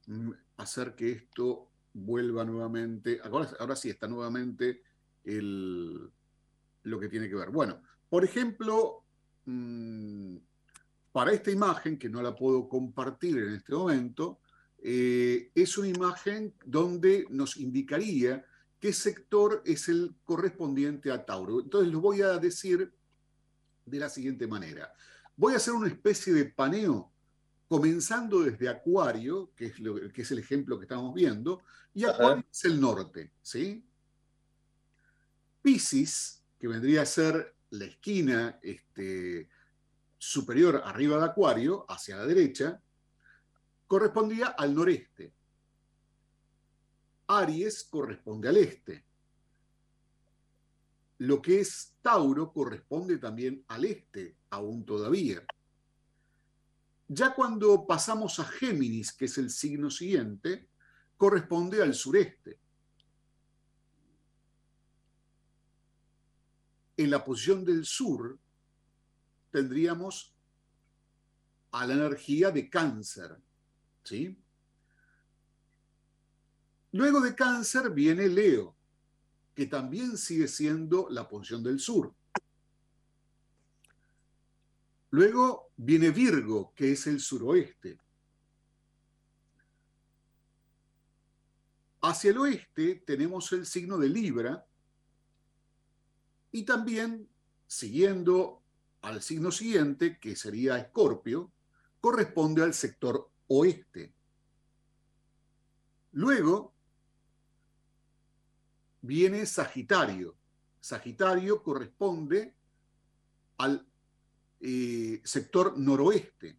[0.07, 3.19] mm, hacer que esto vuelva nuevamente.
[3.23, 4.81] Ahora, ahora sí está nuevamente
[5.23, 6.09] el,
[6.83, 7.49] lo que tiene que ver.
[7.49, 9.03] Bueno, por ejemplo,
[9.45, 10.37] mm,
[11.11, 14.39] para esta imagen, que no la puedo compartir en este momento,
[14.81, 18.45] eh, es una imagen donde nos indicaría
[18.79, 21.61] qué sector es el correspondiente a Tauro.
[21.61, 22.91] Entonces lo voy a decir
[23.85, 24.91] de la siguiente manera.
[25.35, 27.11] Voy a hacer una especie de paneo,
[27.67, 31.61] comenzando desde Acuario, que es, lo, que es el ejemplo que estamos viendo,
[31.93, 33.83] y Acuario es el norte, ¿sí?
[35.61, 39.49] Pisces, que vendría a ser la esquina este,
[40.17, 42.81] superior arriba de Acuario, hacia la derecha,
[43.87, 45.33] correspondía al noreste.
[47.27, 49.05] Aries corresponde al este.
[51.19, 55.43] Lo que es Tauro corresponde también al este, aún todavía.
[57.07, 60.69] Ya cuando pasamos a Géminis, que es el signo siguiente,
[61.17, 62.59] corresponde al sureste.
[66.99, 68.37] En la posición del sur
[69.51, 70.35] tendríamos
[71.71, 73.37] a la energía de cáncer.
[74.03, 74.37] ¿sí?
[76.91, 78.75] Luego de cáncer viene Leo,
[79.55, 82.13] que también sigue siendo la posición del sur.
[85.11, 87.97] Luego viene Virgo, que es el suroeste.
[92.01, 94.68] Hacia el oeste tenemos el signo de Libra,
[96.51, 97.29] y también,
[97.67, 98.61] siguiendo
[99.01, 101.51] al signo siguiente, que sería Escorpio,
[102.01, 104.13] corresponde al sector oeste.
[106.11, 106.73] Luego
[109.01, 110.35] viene Sagitario.
[110.79, 112.53] Sagitario corresponde
[113.57, 113.85] al
[114.61, 116.57] eh, sector noroeste.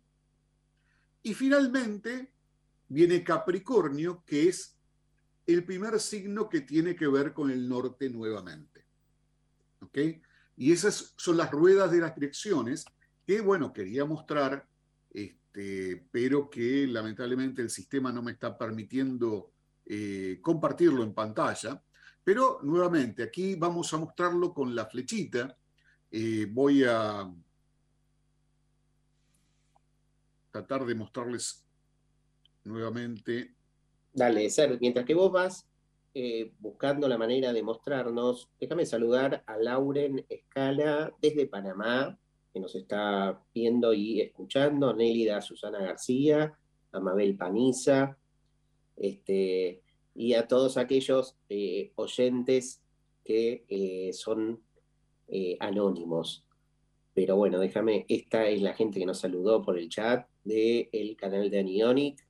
[1.22, 2.32] Y finalmente
[2.88, 4.76] viene Capricornio, que es
[5.47, 8.69] el primer signo que tiene que ver con el norte nuevamente.
[9.80, 9.98] ¿Ok?
[10.56, 12.84] Y esas son las ruedas de las direcciones
[13.26, 14.66] que, bueno, quería mostrar,
[15.10, 19.52] este, pero que lamentablemente el sistema no me está permitiendo
[19.86, 21.82] eh, compartirlo en pantalla.
[22.22, 25.56] Pero nuevamente, aquí vamos a mostrarlo con la flechita.
[26.10, 27.32] Eh, voy a
[30.50, 31.64] tratar de mostrarles
[32.64, 33.54] nuevamente
[34.12, 35.69] Dale, Ser, mientras que vos vas
[36.14, 42.18] eh, buscando la manera de mostrarnos, déjame saludar a Lauren Escala desde Panamá,
[42.52, 46.58] que nos está viendo y escuchando, Nélida Susana García,
[46.92, 48.18] a Mabel Paniza,
[48.96, 49.82] este,
[50.14, 52.82] y a todos aquellos eh, oyentes
[53.24, 54.62] que eh, son
[55.61, 56.44] anónimos.
[57.14, 61.50] Pero bueno, déjame, esta es la gente que nos saludó por el chat del canal
[61.50, 62.26] de Anionic.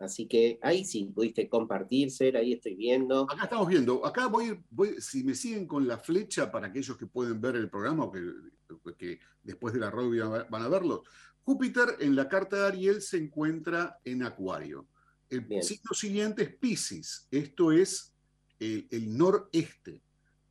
[0.00, 3.30] Así que ahí sí pudiste compartir, Ser, ahí estoy viendo.
[3.30, 4.04] Acá estamos viendo.
[4.06, 7.68] Acá voy, voy, si me siguen con la flecha para aquellos que pueden ver el
[7.68, 11.04] programa o que, después de la radio van a verlo.
[11.42, 14.88] Júpiter en la carta de Ariel se encuentra en Acuario.
[15.28, 17.28] El signo siguiente es Pisces.
[17.30, 18.14] Esto es
[18.58, 20.02] el, el noreste.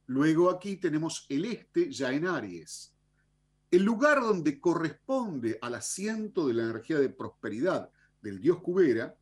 [0.05, 2.93] Luego aquí tenemos el este ya en Aries.
[3.71, 7.89] El lugar donde corresponde al asiento de la energía de prosperidad
[8.21, 9.15] del dios Cubera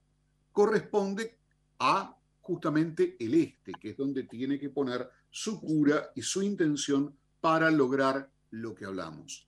[0.57, 1.37] corresponde
[1.77, 7.15] a justamente el este, que es donde tiene que poner su cura y su intención
[7.39, 9.47] para lograr lo que hablamos.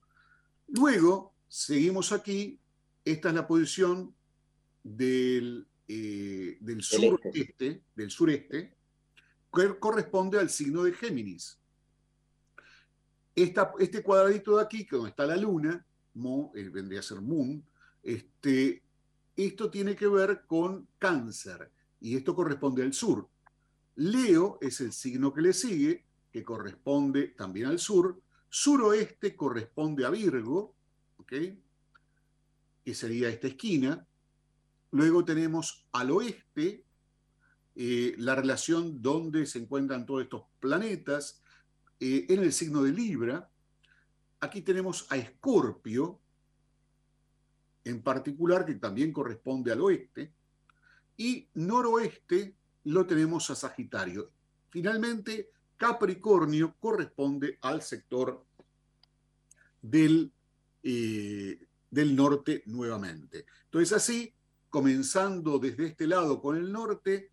[0.68, 2.60] Luego, seguimos aquí,
[3.04, 4.14] esta es la posición
[4.84, 8.76] del, eh, del sureste, del sureste,
[9.52, 11.58] que corresponde al signo de Géminis.
[13.34, 15.84] este cuadradito de aquí, que donde está la luna,
[16.14, 17.64] Mo, eh, vendría a ser Moon,
[18.00, 18.84] este,
[19.36, 21.70] esto tiene que ver con cáncer
[22.00, 23.28] y esto corresponde al sur.
[23.96, 28.20] Leo es el signo que le sigue, que corresponde también al sur.
[28.48, 30.74] Suroeste corresponde a Virgo,
[31.18, 31.32] ¿ok?
[32.84, 34.06] que sería esta esquina.
[34.92, 36.84] Luego tenemos al oeste
[37.74, 41.42] eh, la relación donde se encuentran todos estos planetas
[42.00, 43.50] eh, en el signo de Libra.
[44.40, 46.20] Aquí tenemos a Escorpio,
[47.84, 50.32] en particular, que también corresponde al oeste,
[51.16, 52.54] y noroeste
[52.84, 54.30] lo tenemos a Sagitario.
[54.70, 58.44] Finalmente, Capricornio corresponde al sector
[59.82, 60.32] del,
[60.82, 63.46] eh, del norte nuevamente.
[63.64, 64.34] Entonces así,
[64.68, 67.30] comenzando desde este lado con el norte,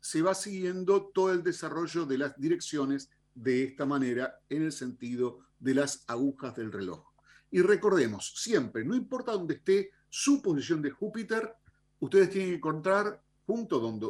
[0.00, 5.40] se va siguiendo todo el desarrollo de las direcciones de esta manera en el sentido
[5.58, 7.09] de las agujas del reloj.
[7.50, 11.54] Y recordemos, siempre, no importa dónde esté su posición de Júpiter,
[11.98, 14.08] ustedes tienen que encontrar, junto donde,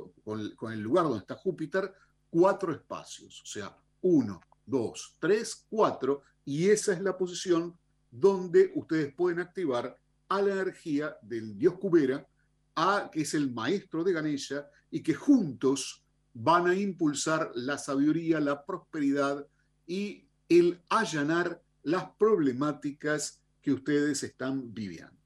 [0.56, 1.94] con, el, lugar donde está Júpiter,
[2.28, 3.40] cuatro espacios.
[3.42, 7.76] O sea, uno, dos, tres, cuatro, y esa es la posición
[8.10, 9.96] donde ustedes pueden activar
[10.28, 12.26] a la energía del dios Cubera,
[12.74, 18.40] a, que es el maestro de Ganesha, y que juntos van a impulsar la sabiduría,
[18.40, 19.46] la prosperidad
[19.86, 25.20] y el allanar las problemáticas que ustedes están viviendo.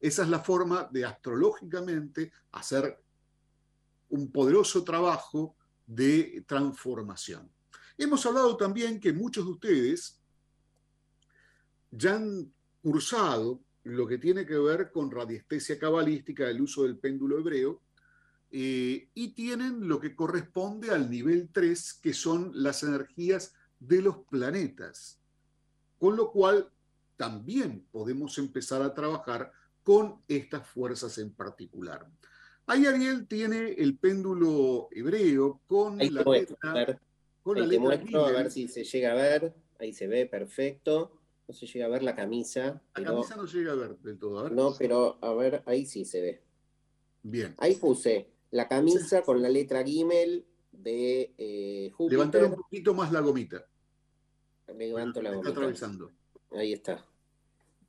[0.00, 2.98] Esa es la forma de astrológicamente hacer
[4.08, 7.48] un poderoso trabajo de transformación.
[7.96, 10.20] Hemos hablado también que muchos de ustedes
[11.90, 12.52] ya han
[12.82, 17.80] cursado lo que tiene que ver con radiestesia cabalística, el uso del péndulo hebreo,
[18.50, 24.18] eh, y tienen lo que corresponde al nivel 3, que son las energías de los
[24.28, 25.20] planetas.
[25.98, 26.70] Con lo cual,
[27.16, 32.06] también podemos empezar a trabajar con estas fuerzas en particular.
[32.66, 37.00] Ahí Ariel tiene el péndulo hebreo con la letra.
[37.42, 39.54] Con la letra a ver si se llega a ver.
[39.78, 41.12] Ahí se ve perfecto.
[41.46, 42.82] No se llega a ver la camisa.
[42.96, 44.50] La camisa no llega a ver del todo.
[44.50, 46.42] no, pero a ver, ahí sí se ve.
[47.22, 47.54] Bien.
[47.58, 52.18] Ahí puse la camisa con la letra Gimel de eh, Júpiter.
[52.18, 53.64] Levantar un poquito más la gomita.
[54.74, 55.48] Levanto la gomita.
[55.48, 56.12] Está atravesando.
[56.52, 57.04] Ahí está.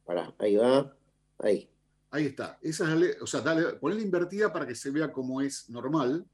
[0.05, 0.95] Pará, ahí va.
[1.39, 1.69] Ahí.
[2.11, 2.57] Ahí está.
[2.61, 6.25] Esa es o sea, dale, ponela invertida para que se vea como es normal.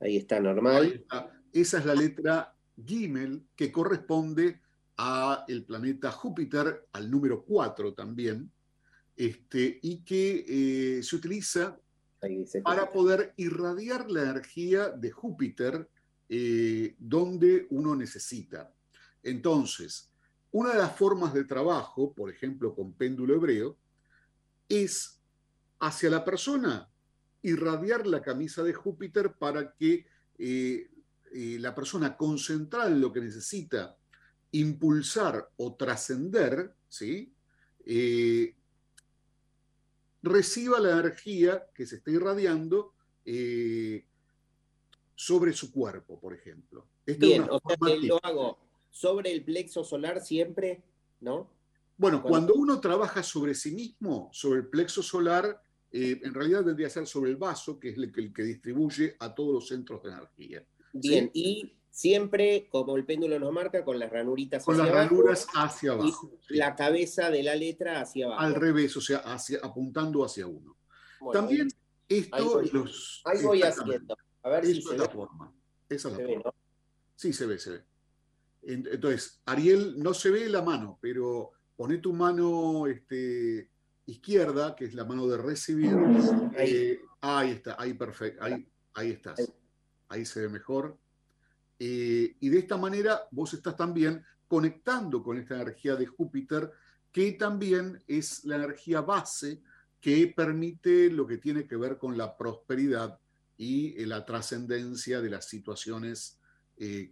[0.00, 1.04] Ahí está, normal.
[1.52, 4.60] Esa es la letra Gimel, que corresponde
[4.96, 8.50] a el planeta Júpiter, al número 4 también,
[9.16, 10.44] este, y que
[10.98, 11.78] eh, se utiliza
[12.64, 15.88] para poder irradiar la energía de Júpiter
[16.28, 18.72] eh, donde uno necesita.
[19.28, 20.10] Entonces,
[20.50, 23.76] una de las formas de trabajo, por ejemplo, con péndulo hebreo,
[24.68, 25.20] es
[25.80, 26.90] hacia la persona
[27.42, 30.06] irradiar la camisa de Júpiter para que
[30.38, 30.90] eh,
[31.32, 33.96] eh, la persona concentrada en lo que necesita
[34.52, 37.32] impulsar o trascender, ¿sí?
[37.84, 38.54] Eh,
[40.22, 42.94] reciba la energía que se está irradiando
[45.14, 46.86] sobre su cuerpo, por ejemplo.
[47.04, 50.82] Bien, o sea que lo hago sobre el plexo solar siempre,
[51.20, 51.50] ¿no?
[51.96, 55.60] Bueno, cuando uno trabaja sobre sí mismo, sobre el plexo solar,
[55.90, 59.34] eh, en realidad vendría a ser sobre el vaso, que es el que, distribuye a
[59.34, 60.64] todos los centros de energía.
[60.92, 65.92] Bien, y siempre, como el péndulo nos marca, con las ranuritas con las ranuras hacia
[65.92, 66.30] abajo.
[66.48, 68.42] La cabeza de la letra hacia abajo.
[68.42, 70.76] Al revés, o sea, hacia, apuntando hacia uno.
[71.32, 71.68] También
[72.08, 73.22] esto ahí voy, los.
[73.24, 74.16] Ahí voy haciendo.
[74.42, 75.52] A ver si se es la forma.
[75.88, 76.54] Esa es la forma.
[77.16, 77.82] Sí, se ve, se ve.
[78.62, 83.70] Entonces, Ariel no se ve la mano, pero pone tu mano este,
[84.06, 85.94] izquierda, que es la mano de recibir.
[86.56, 89.52] Ahí, eh, ahí está, ahí perfecto, ahí, ahí estás.
[90.08, 90.98] Ahí se ve mejor.
[91.78, 96.72] Eh, y de esta manera vos estás también conectando con esta energía de Júpiter,
[97.12, 99.62] que también es la energía base
[100.00, 103.18] que permite lo que tiene que ver con la prosperidad
[103.56, 106.37] y la trascendencia de las situaciones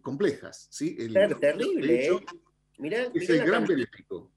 [0.00, 0.68] complejas.
[0.70, 0.96] ¿sí?
[0.98, 3.10] El, terrible, ¿eh?
[3.14, 4.32] es el gran benéfico.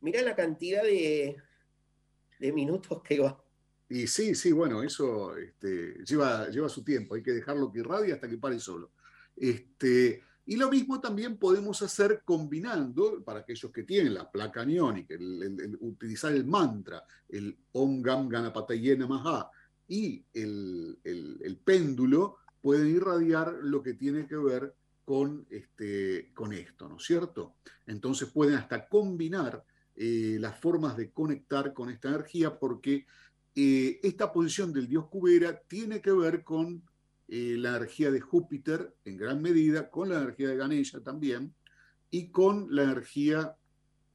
[0.00, 1.36] Mirá la cantidad de,
[2.38, 3.42] de minutos que va.
[3.88, 8.14] Y sí, sí, bueno, eso este, lleva, lleva su tiempo, hay que dejarlo que irradie
[8.14, 8.92] hasta que pare solo.
[9.36, 15.14] Este, y lo mismo también podemos hacer combinando, para aquellos que tienen la placa aniónica,
[15.14, 19.50] el, utilizar el mantra, el Om Gam Ganapatayena Maha,
[19.86, 26.88] y el, el, péndulo, pueden irradiar lo que tiene que ver con, este, con esto,
[26.88, 27.56] ¿no es cierto?
[27.86, 29.64] Entonces pueden hasta combinar
[29.96, 33.04] eh, las formas de conectar con esta energía, porque
[33.54, 36.82] eh, esta posición del dios Cubera tiene que ver con
[37.28, 41.54] eh, la energía de Júpiter en gran medida, con la energía de Ganesha también,
[42.10, 43.56] y con la energía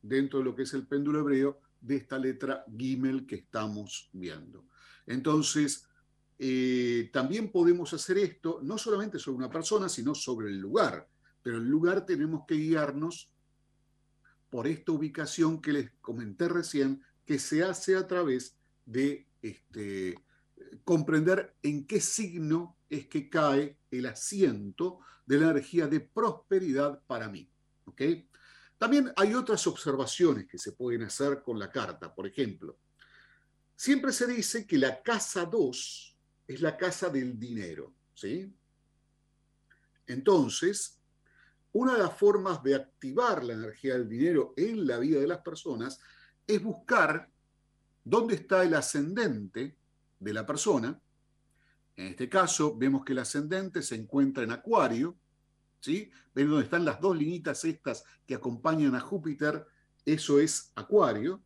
[0.01, 4.65] dentro de lo que es el péndulo hebreo de esta letra Gimel que estamos viendo.
[5.05, 5.87] Entonces,
[7.11, 11.07] también podemos hacer esto no solamente sobre una persona, sino sobre el lugar,
[11.41, 13.31] pero el lugar tenemos que guiarnos
[14.49, 20.15] por esta ubicación que les comenté recién, que se hace a través de este,
[20.83, 27.27] comprender en qué signo es que cae el asiento de la energía de prosperidad para
[27.27, 27.49] mí.
[27.85, 28.29] ¿okay?
[28.77, 32.13] También hay otras observaciones que se pueden hacer con la carta.
[32.13, 32.77] Por ejemplo,
[33.75, 36.06] siempre se dice que la casa 2
[36.47, 37.93] es la casa del dinero.
[38.13, 38.53] ¿sí?
[40.07, 40.99] Entonces,
[41.73, 45.39] una de las formas de activar la energía del dinero en la vida de las
[45.39, 45.99] personas
[46.47, 47.29] es buscar
[48.03, 49.77] dónde está el ascendente
[50.19, 50.99] de la persona.
[51.95, 55.17] En este caso, vemos que el ascendente se encuentra en Acuario,
[55.81, 56.09] ¿sí?
[56.33, 59.65] Ven dónde están las dos linitas estas que acompañan a Júpiter,
[60.05, 61.43] eso es Acuario.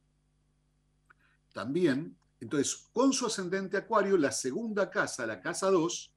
[1.51, 6.13] También, entonces, con su ascendente Acuario, la segunda casa, la casa 2,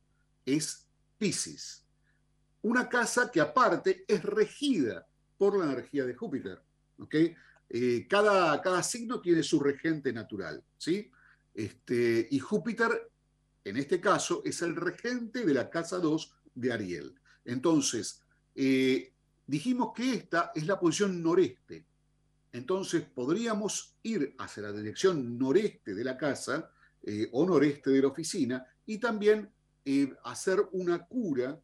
[0.46, 1.84] es Pisces
[2.64, 5.06] una casa que aparte es regida
[5.36, 6.60] por la energía de Júpiter.
[6.98, 7.34] ¿okay?
[7.68, 11.10] Eh, cada, cada, signo tiene su regente natural, ¿sí?
[11.52, 13.10] Este, y Júpiter,
[13.64, 17.14] en este caso, es el regente de la casa 2 de Ariel.
[17.44, 18.22] Entonces,
[18.54, 19.12] eh,
[19.46, 21.84] dijimos que esta es la posición noreste.
[22.54, 26.70] Entonces, podríamos ir hacia la dirección noreste de la casa
[27.02, 29.50] eh, o noreste de la oficina y también
[30.22, 31.60] hacer una cura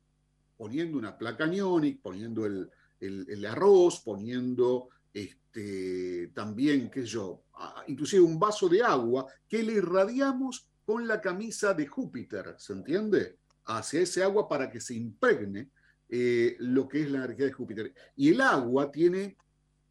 [0.57, 7.45] poniendo una placa aniónica, poniendo el, arroz, poniendo este, también, qué sé yo,
[7.87, 13.39] inclusive un vaso de agua que le irradiamos con la camisa de Júpiter, ¿se entiende?
[13.67, 15.71] Hacia ese agua para que se impregne
[16.09, 17.95] eh, lo que es la energía de Júpiter.
[18.17, 19.37] Y el agua tiene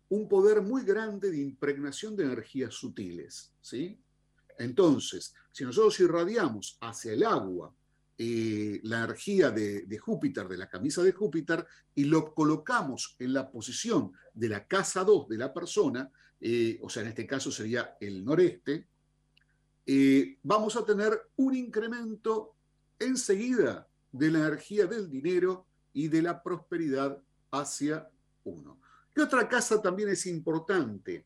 [0.09, 4.01] un poder muy grande de impregnación de energías sutiles, ¿sí?
[4.57, 7.73] Entonces, si nosotros irradiamos hacia el agua
[8.21, 13.49] eh, la energía de, Júpiter, de la camisa de Júpiter, y lo colocamos en la
[13.49, 17.95] posición de la casa 2 de la persona, eh, o sea, en este caso sería
[18.01, 18.87] el noreste,
[19.85, 22.55] eh, vamos a tener un incremento
[22.99, 28.09] enseguida de la energía del dinero y de la prosperidad hacia
[28.43, 28.81] uno.
[29.19, 31.25] ¿Qué otra casa también es importante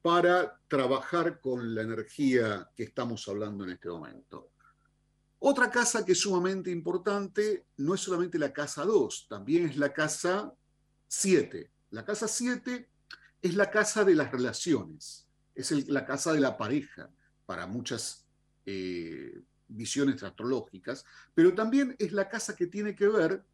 [0.00, 4.52] para trabajar con la energía que estamos hablando en este momento?
[5.40, 9.92] Otra casa que es sumamente importante no es solamente la casa 2, también es la
[9.92, 10.54] casa
[11.08, 11.72] 7.
[11.90, 12.88] La casa 7
[13.42, 17.10] es la casa de las relaciones, es la casa de la pareja
[17.44, 18.24] para muchas
[18.66, 21.04] eh, visiones astrológicas,
[21.34, 23.44] pero también es la casa que tiene que ver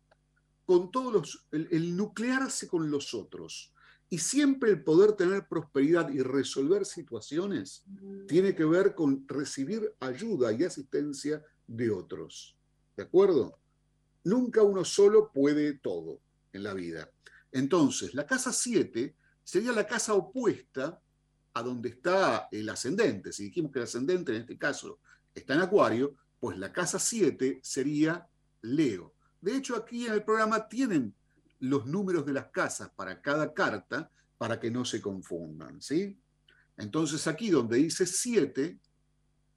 [0.70, 3.74] con todos los, el, nuclearse con los otros.
[4.08, 7.82] Y siempre el poder tener prosperidad y resolver situaciones
[8.28, 12.56] tiene que ver con recibir ayuda y asistencia de otros.
[12.96, 13.58] ¿De acuerdo?
[14.22, 16.20] Nunca uno solo puede todo
[16.52, 17.10] en la vida.
[17.50, 21.02] Entonces, la casa 7 sería la casa opuesta
[21.52, 23.32] a donde está el ascendente.
[23.32, 25.00] Si dijimos que el ascendente en este caso
[25.34, 28.28] está en Acuario, pues la casa 7 sería
[28.62, 29.14] Leo.
[29.40, 31.14] De hecho, aquí en el programa tienen
[31.60, 36.18] los números de las casas para cada carta para que no se confundan, ¿sí?
[36.76, 38.78] Entonces aquí donde dice 7,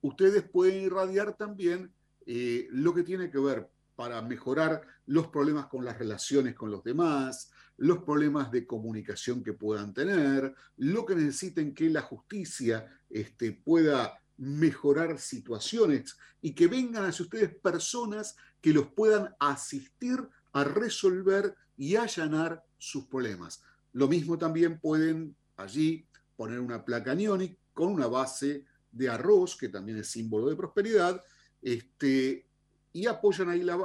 [0.01, 1.93] ustedes pueden irradiar también
[2.25, 6.83] eh, lo que tiene que ver para mejorar los problemas con las relaciones con los
[6.83, 13.51] demás, los problemas de comunicación que puedan tener, lo que necesiten que la justicia este,
[13.51, 21.55] pueda mejorar situaciones y que vengan hacia ustedes personas que los puedan asistir a resolver
[21.77, 23.61] y allanar sus problemas.
[23.93, 29.69] Lo mismo también pueden allí poner una placa neónica con una base de arroz, que
[29.69, 31.21] también es símbolo de prosperidad,
[31.61, 32.45] este,
[32.91, 33.77] y apoyan ahí la,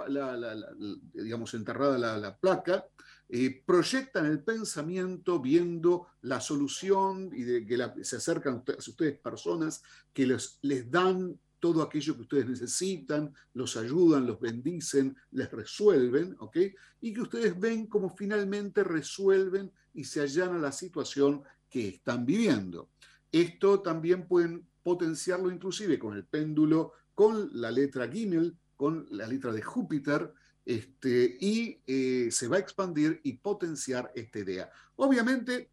[1.15, 2.85] digamos, enterrada la, placa,
[3.31, 9.83] eh, proyectan el pensamiento viendo la solución y de que se acercan a ustedes personas
[10.15, 16.37] que les, les dan todo aquello que ustedes necesitan, los ayudan, los bendicen, les resuelven,
[16.39, 16.57] ¿ok?
[17.01, 22.91] Y que ustedes ven cómo finalmente resuelven y se allana la situación que están viviendo.
[23.31, 29.53] Esto también pueden potenciarlo inclusive con el péndulo, con la letra Gimel, con la letra
[29.53, 30.33] de Júpiter,
[30.69, 34.71] este, y eh, se va a expandir y potenciar esta idea.
[34.97, 35.71] Obviamente,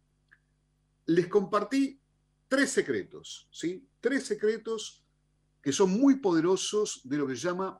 [1.04, 2.00] les compartí
[2.48, 3.86] tres secretos, ¿sí?
[4.00, 5.04] Tres secretos
[5.60, 7.78] que son muy poderosos de lo que se llama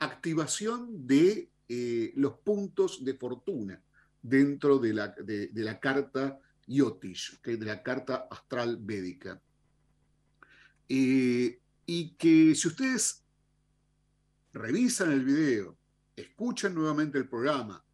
[0.00, 3.82] activación de eh, los puntos de fortuna
[4.20, 9.40] dentro de la, de, la carta Yotish, de la carta astral védica.
[10.90, 13.24] Eh, y que si ustedes
[14.52, 15.79] revisan el video,
[16.20, 17.84] escuchan nuevamente el programa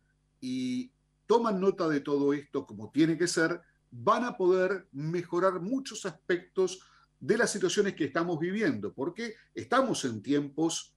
[0.41, 0.91] y
[1.27, 3.61] toman nota de todo esto como tiene que ser,
[3.91, 6.81] van a poder mejorar muchos aspectos
[7.18, 10.95] de las situaciones que estamos viviendo, porque estamos en tiempos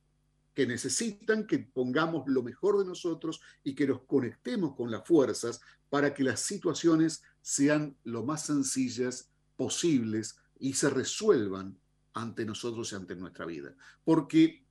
[0.53, 5.61] que necesitan que pongamos lo mejor de nosotros y que nos conectemos con las fuerzas
[5.89, 11.79] para que las situaciones sean lo más sencillas posibles y se resuelvan
[12.13, 13.73] ante nosotros y ante nuestra vida.
[14.03, 14.65] Porque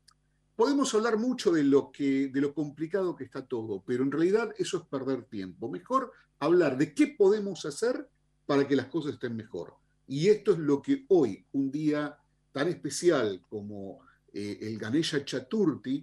[0.59, 4.53] podemos hablar mucho de lo, que, de lo complicado que está todo, pero en realidad
[4.59, 5.71] eso es perder tiempo.
[5.71, 8.09] Mejor hablar de qué podemos hacer
[8.45, 9.77] para que las cosas estén mejor.
[10.09, 12.19] Y esto es lo que hoy, un día
[12.51, 14.01] tan especial como
[14.33, 16.03] eh, el Ganesha Chaturthi,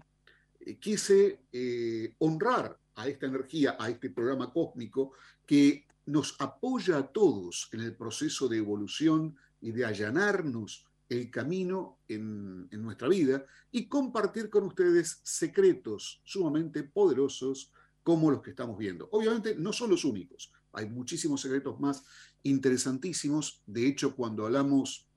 [0.62, 5.12] eh, quise eh, honrar a esta energía, a este programa cósmico
[5.46, 12.00] que nos apoya a todos en el proceso de evolución y de allanarnos el camino
[12.08, 17.72] en, nuestra vida y compartir con ustedes secretos sumamente poderosos
[18.04, 19.08] como los que estamos viendo.
[19.12, 22.04] Obviamente no son los únicos, hay muchísimos secretos más
[22.44, 23.62] interesantísimos.
[23.66, 25.08] De hecho, cuando hablamos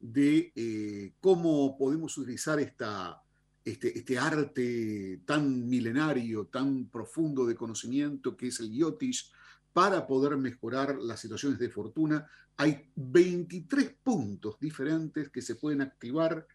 [0.00, 3.22] de eh, cómo podemos utilizar esta,
[3.64, 9.32] este, este, arte tan milenario, tan profundo de conocimiento que es el Yotish,
[9.76, 12.26] para poder mejorar las situaciones de fortuna.
[12.56, 16.46] Hay 23 puntos diferentes que se pueden activar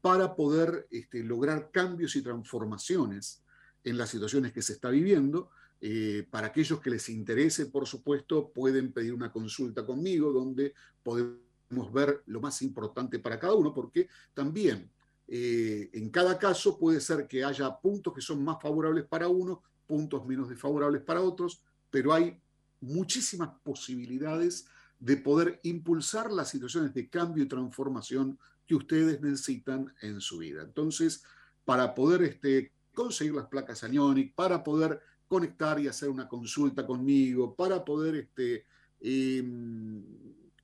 [0.00, 3.42] para poder este, lograr cambios y transformaciones
[3.84, 5.50] en las situaciones que se está viviendo.
[5.78, 10.72] Eh, para aquellos que les interese, por supuesto, pueden pedir una consulta conmigo donde
[11.02, 14.90] podemos ver lo más importante para cada uno, porque también
[15.28, 19.62] eh, en cada caso puede ser que haya puntos que son más favorables para uno,
[19.86, 22.40] puntos menos desfavorables para otros, pero hay
[22.80, 24.66] muchísimas posibilidades
[24.98, 30.62] de poder impulsar las situaciones de cambio y transformación que ustedes necesitan en su vida.
[30.62, 31.24] Entonces,
[31.64, 37.54] para poder este, conseguir las placas Anionic, para poder conectar y hacer una consulta conmigo,
[37.54, 38.66] para poder este,
[39.00, 40.02] em,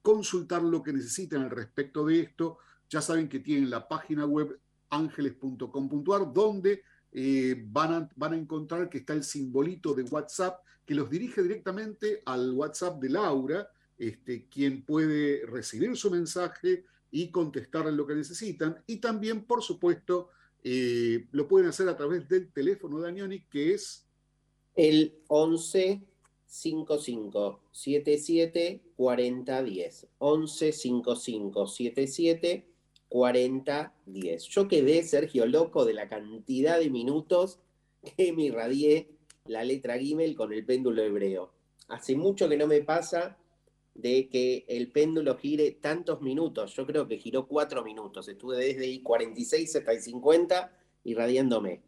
[0.02, 2.58] consultar lo que necesitan al respecto de esto.
[2.90, 4.60] Ya saben que tienen la página web
[4.90, 10.94] ángeles.com.ar donde eh, van, a, van a encontrar que está el simbolito de WhatsApp que
[10.94, 13.68] los dirige directamente al WhatsApp de Laura,
[13.98, 18.82] este, quien puede recibir su mensaje y contestar lo que necesitan.
[18.86, 20.28] Y también, por supuesto,
[20.62, 24.04] eh, lo pueden hacer a través del teléfono de Anioni, que es...
[24.76, 26.02] El 11
[26.46, 30.06] 55 77 40 10.
[30.18, 32.66] 11 55 77
[33.08, 34.42] 40 10.
[34.44, 37.58] Yo quedé, Sergio, loco de la cantidad de minutos
[38.16, 39.15] que me irradié
[39.48, 41.52] la letra Gimel con el péndulo hebreo.
[41.88, 43.38] Hace mucho que no me pasa
[43.94, 46.74] de que el péndulo gire tantos minutos.
[46.74, 48.28] Yo creo que giró cuatro minutos.
[48.28, 50.72] Estuve desde 46 hasta 50
[51.04, 51.82] irradiándome.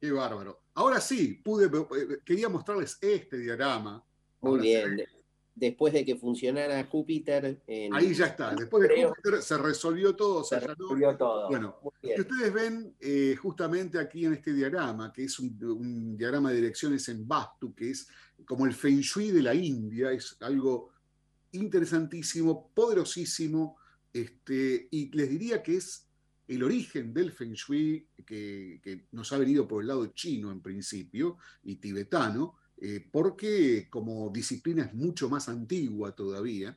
[0.00, 0.60] Qué bárbaro.
[0.74, 4.04] Ahora sí, pude, eh, quería mostrarles este diagrama.
[4.40, 5.06] Muy bien
[5.54, 7.62] después de que funcionara Júpiter.
[7.92, 10.44] Ahí ya está, después de Júpiter se resolvió todo.
[10.44, 11.48] Se, resolvió todo.
[11.48, 17.08] Bueno, ustedes ven eh, justamente aquí en este diagrama, que es un, diagrama de direcciones
[17.08, 18.08] en Vastu, que es
[18.44, 20.90] como el Feng Shui de la India, es algo
[21.52, 23.76] interesantísimo, poderosísimo,
[24.12, 26.06] este, y les diría que es
[26.48, 30.60] el origen del Feng Shui que, que nos ha venido por el lado chino en
[30.60, 36.76] principio y tibetano, eh, porque como disciplina es mucho más antigua todavía,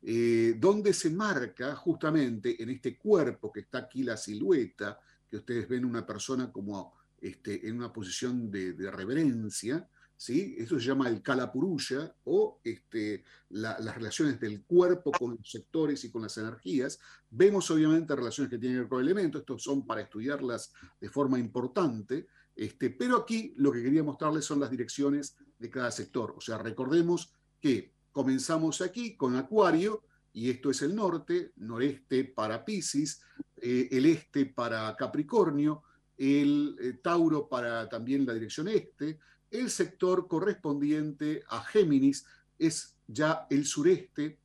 [0.00, 5.68] eh, donde se marca justamente en este cuerpo que está aquí la silueta, que ustedes
[5.68, 10.54] ven una persona como este, en una posición de, reverencia, ¿sí?
[10.58, 16.10] Eso se llama el Kalapurusha o este, las relaciones del cuerpo con los sectores y
[16.10, 17.00] con las energías.
[17.30, 21.38] Vemos obviamente relaciones que tienen que ver con elementos, estos son para estudiarlas de forma
[21.38, 26.34] importante, este, pero aquí lo que quería mostrarles son las direcciones de cada sector.
[26.36, 32.64] O sea, recordemos que comenzamos aquí con Acuario, y esto es el norte, noreste para
[32.64, 33.22] Pisces,
[33.56, 35.82] eh, el este para Capricornio,
[36.16, 39.18] el eh, Tauro para también la dirección este,
[39.50, 42.24] el sector correspondiente a Géminis
[42.58, 44.38] es ya el sureste,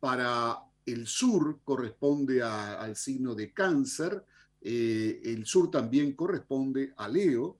[0.00, 4.24] para el sur corresponde al signo de Cáncer,
[4.60, 7.58] eh, el sur también corresponde a Leo,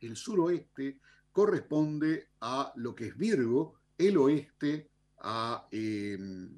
[0.00, 0.98] el suroeste
[1.32, 4.88] corresponde a lo que es Virgo, el oeste
[5.18, 6.48] a em,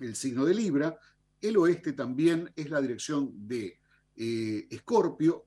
[0.00, 0.98] el signo de Libra,
[1.40, 3.78] el oeste también es la dirección de
[4.16, 5.44] eh, Escorpio,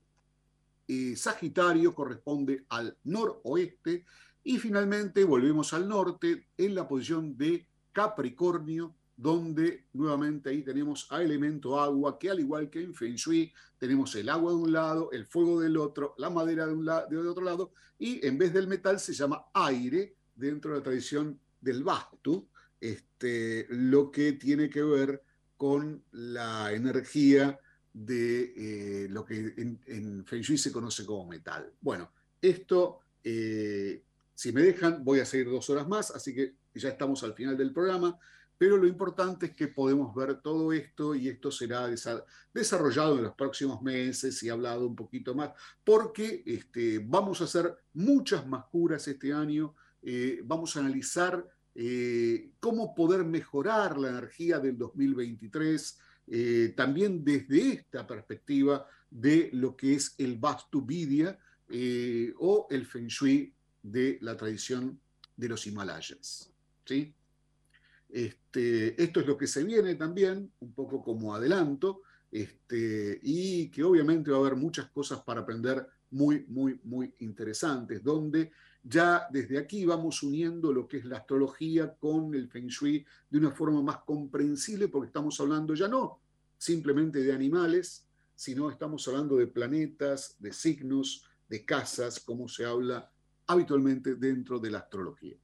[0.86, 4.04] eh, Sagitario corresponde al noroeste
[4.44, 11.20] y finalmente volvemos al norte en la posición de Capricornio donde nuevamente ahí tenemos a
[11.20, 15.10] elemento agua, que al igual que en Feng Shui, tenemos el agua de un lado,
[15.10, 18.52] el fuego del otro, la madera de un lado, de otro lado, y en vez
[18.52, 22.48] del metal se llama aire dentro de la tradición del Vastu,
[22.80, 25.20] este, lo que tiene que ver
[25.56, 27.58] con la energía
[27.92, 28.52] de
[29.04, 31.72] eh, lo que en, Feng Shui se conoce como metal.
[31.80, 34.00] Bueno, esto, eh,
[34.32, 37.56] si me dejan, voy a seguir dos horas más, así que ya estamos al final
[37.56, 38.16] del programa
[38.58, 41.88] pero lo importante es que podemos ver todo esto y esto será
[42.52, 45.52] desarrollado en los próximos meses y hablado un poquito más,
[45.84, 52.50] porque este, vamos a hacer muchas más curas este año, eh, vamos a analizar eh,
[52.58, 59.94] cómo poder mejorar la energía del 2023, eh, también desde esta perspectiva de lo que
[59.94, 61.38] es el Vastu Vidya
[62.38, 64.98] o el Feng Shui de la tradición
[65.36, 66.50] de los Himalayas.
[66.84, 67.14] ¿sí?
[68.08, 73.82] Este, esto es lo que se viene también, un poco como adelanto, este, y que
[73.82, 78.50] obviamente va a haber muchas cosas para aprender muy, muy, muy interesantes, donde
[78.82, 83.38] ya desde aquí vamos uniendo lo que es la astrología con el feng shui de
[83.38, 86.20] una forma más comprensible, porque estamos hablando ya no
[86.58, 88.04] simplemente de animales,
[88.34, 93.10] sino estamos hablando de planetas, de signos, de casas, como se habla
[93.46, 95.36] habitualmente dentro de la astrología.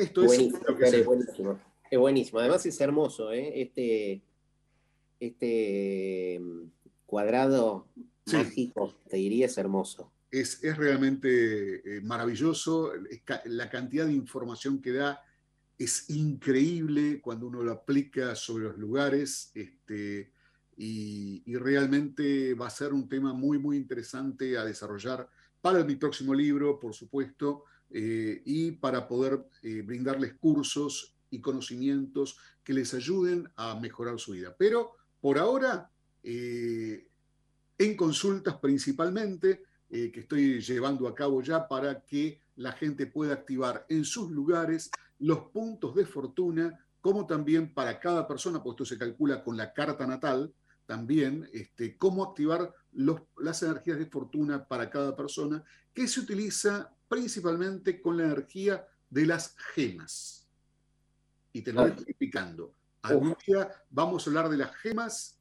[0.00, 2.38] Esto es, buenísimo, es buenísimo.
[2.38, 3.60] Además es hermoso, ¿eh?
[3.60, 4.22] Este,
[5.18, 6.62] este mm,
[7.04, 7.86] cuadrado
[8.32, 10.10] mágico, te diría, es hermoso.
[10.30, 12.92] Es, realmente eh, maravilloso.
[13.44, 15.22] La cantidad de información que da
[15.76, 19.50] es increíble cuando uno lo aplica sobre los lugares.
[19.54, 20.32] Este,
[20.78, 25.28] y, y, realmente va a ser un tema muy, muy interesante a desarrollar
[25.60, 27.64] para mi próximo libro, por supuesto.
[27.92, 34.32] Eh, y para poder eh, brindarles cursos y conocimientos que les ayuden a mejorar su
[34.32, 34.54] vida.
[34.56, 35.90] Pero por ahora,
[36.22, 37.08] eh,
[37.78, 43.86] en consultas principalmente, que estoy llevando a cabo ya para que la gente pueda activar
[43.88, 44.88] en sus lugares
[45.18, 50.06] los puntos de fortuna, como también para cada persona, puesto se calcula con la carta
[50.06, 50.54] natal,
[50.86, 58.00] también este, cómo activar las energías de fortuna para cada persona, que se utiliza principalmente
[58.00, 60.48] con la energía de las gemas.
[61.52, 62.72] Y te lo voy explicando.
[63.02, 65.36] Algún día vamos a hablar de las gemas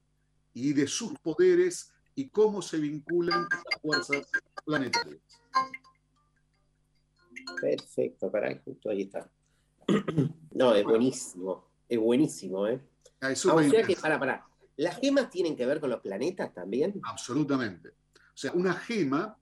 [0.52, 4.28] y de sus poderes y cómo se vinculan las fuerzas
[4.66, 5.22] planetarias.
[7.62, 9.30] Perfecto, para justo ahí está.
[10.52, 12.82] No, es buenísimo, es buenísimo, ¿eh?
[13.22, 14.46] Ah, o sea que, para, para,
[14.76, 17.00] ¿las gemas tienen que ver con los planetas también?
[17.04, 17.90] Absolutamente.
[17.90, 19.38] O sea, una gema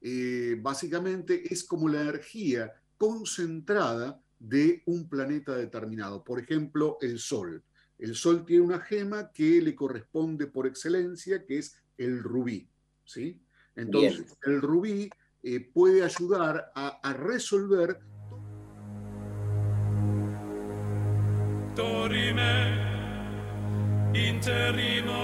[0.00, 6.22] eh, básicamente es como la energía concentrada de un planeta determinado.
[6.22, 7.62] Por ejemplo, el Sol.
[7.98, 12.68] El Sol tiene una gema que le corresponde por excelencia, que es el rubí.
[13.04, 13.40] ¿sí?
[13.74, 15.08] Entonces, el rubí
[15.42, 17.98] eh, puede ayudar a, a resolver.
[24.14, 25.16] Interimo.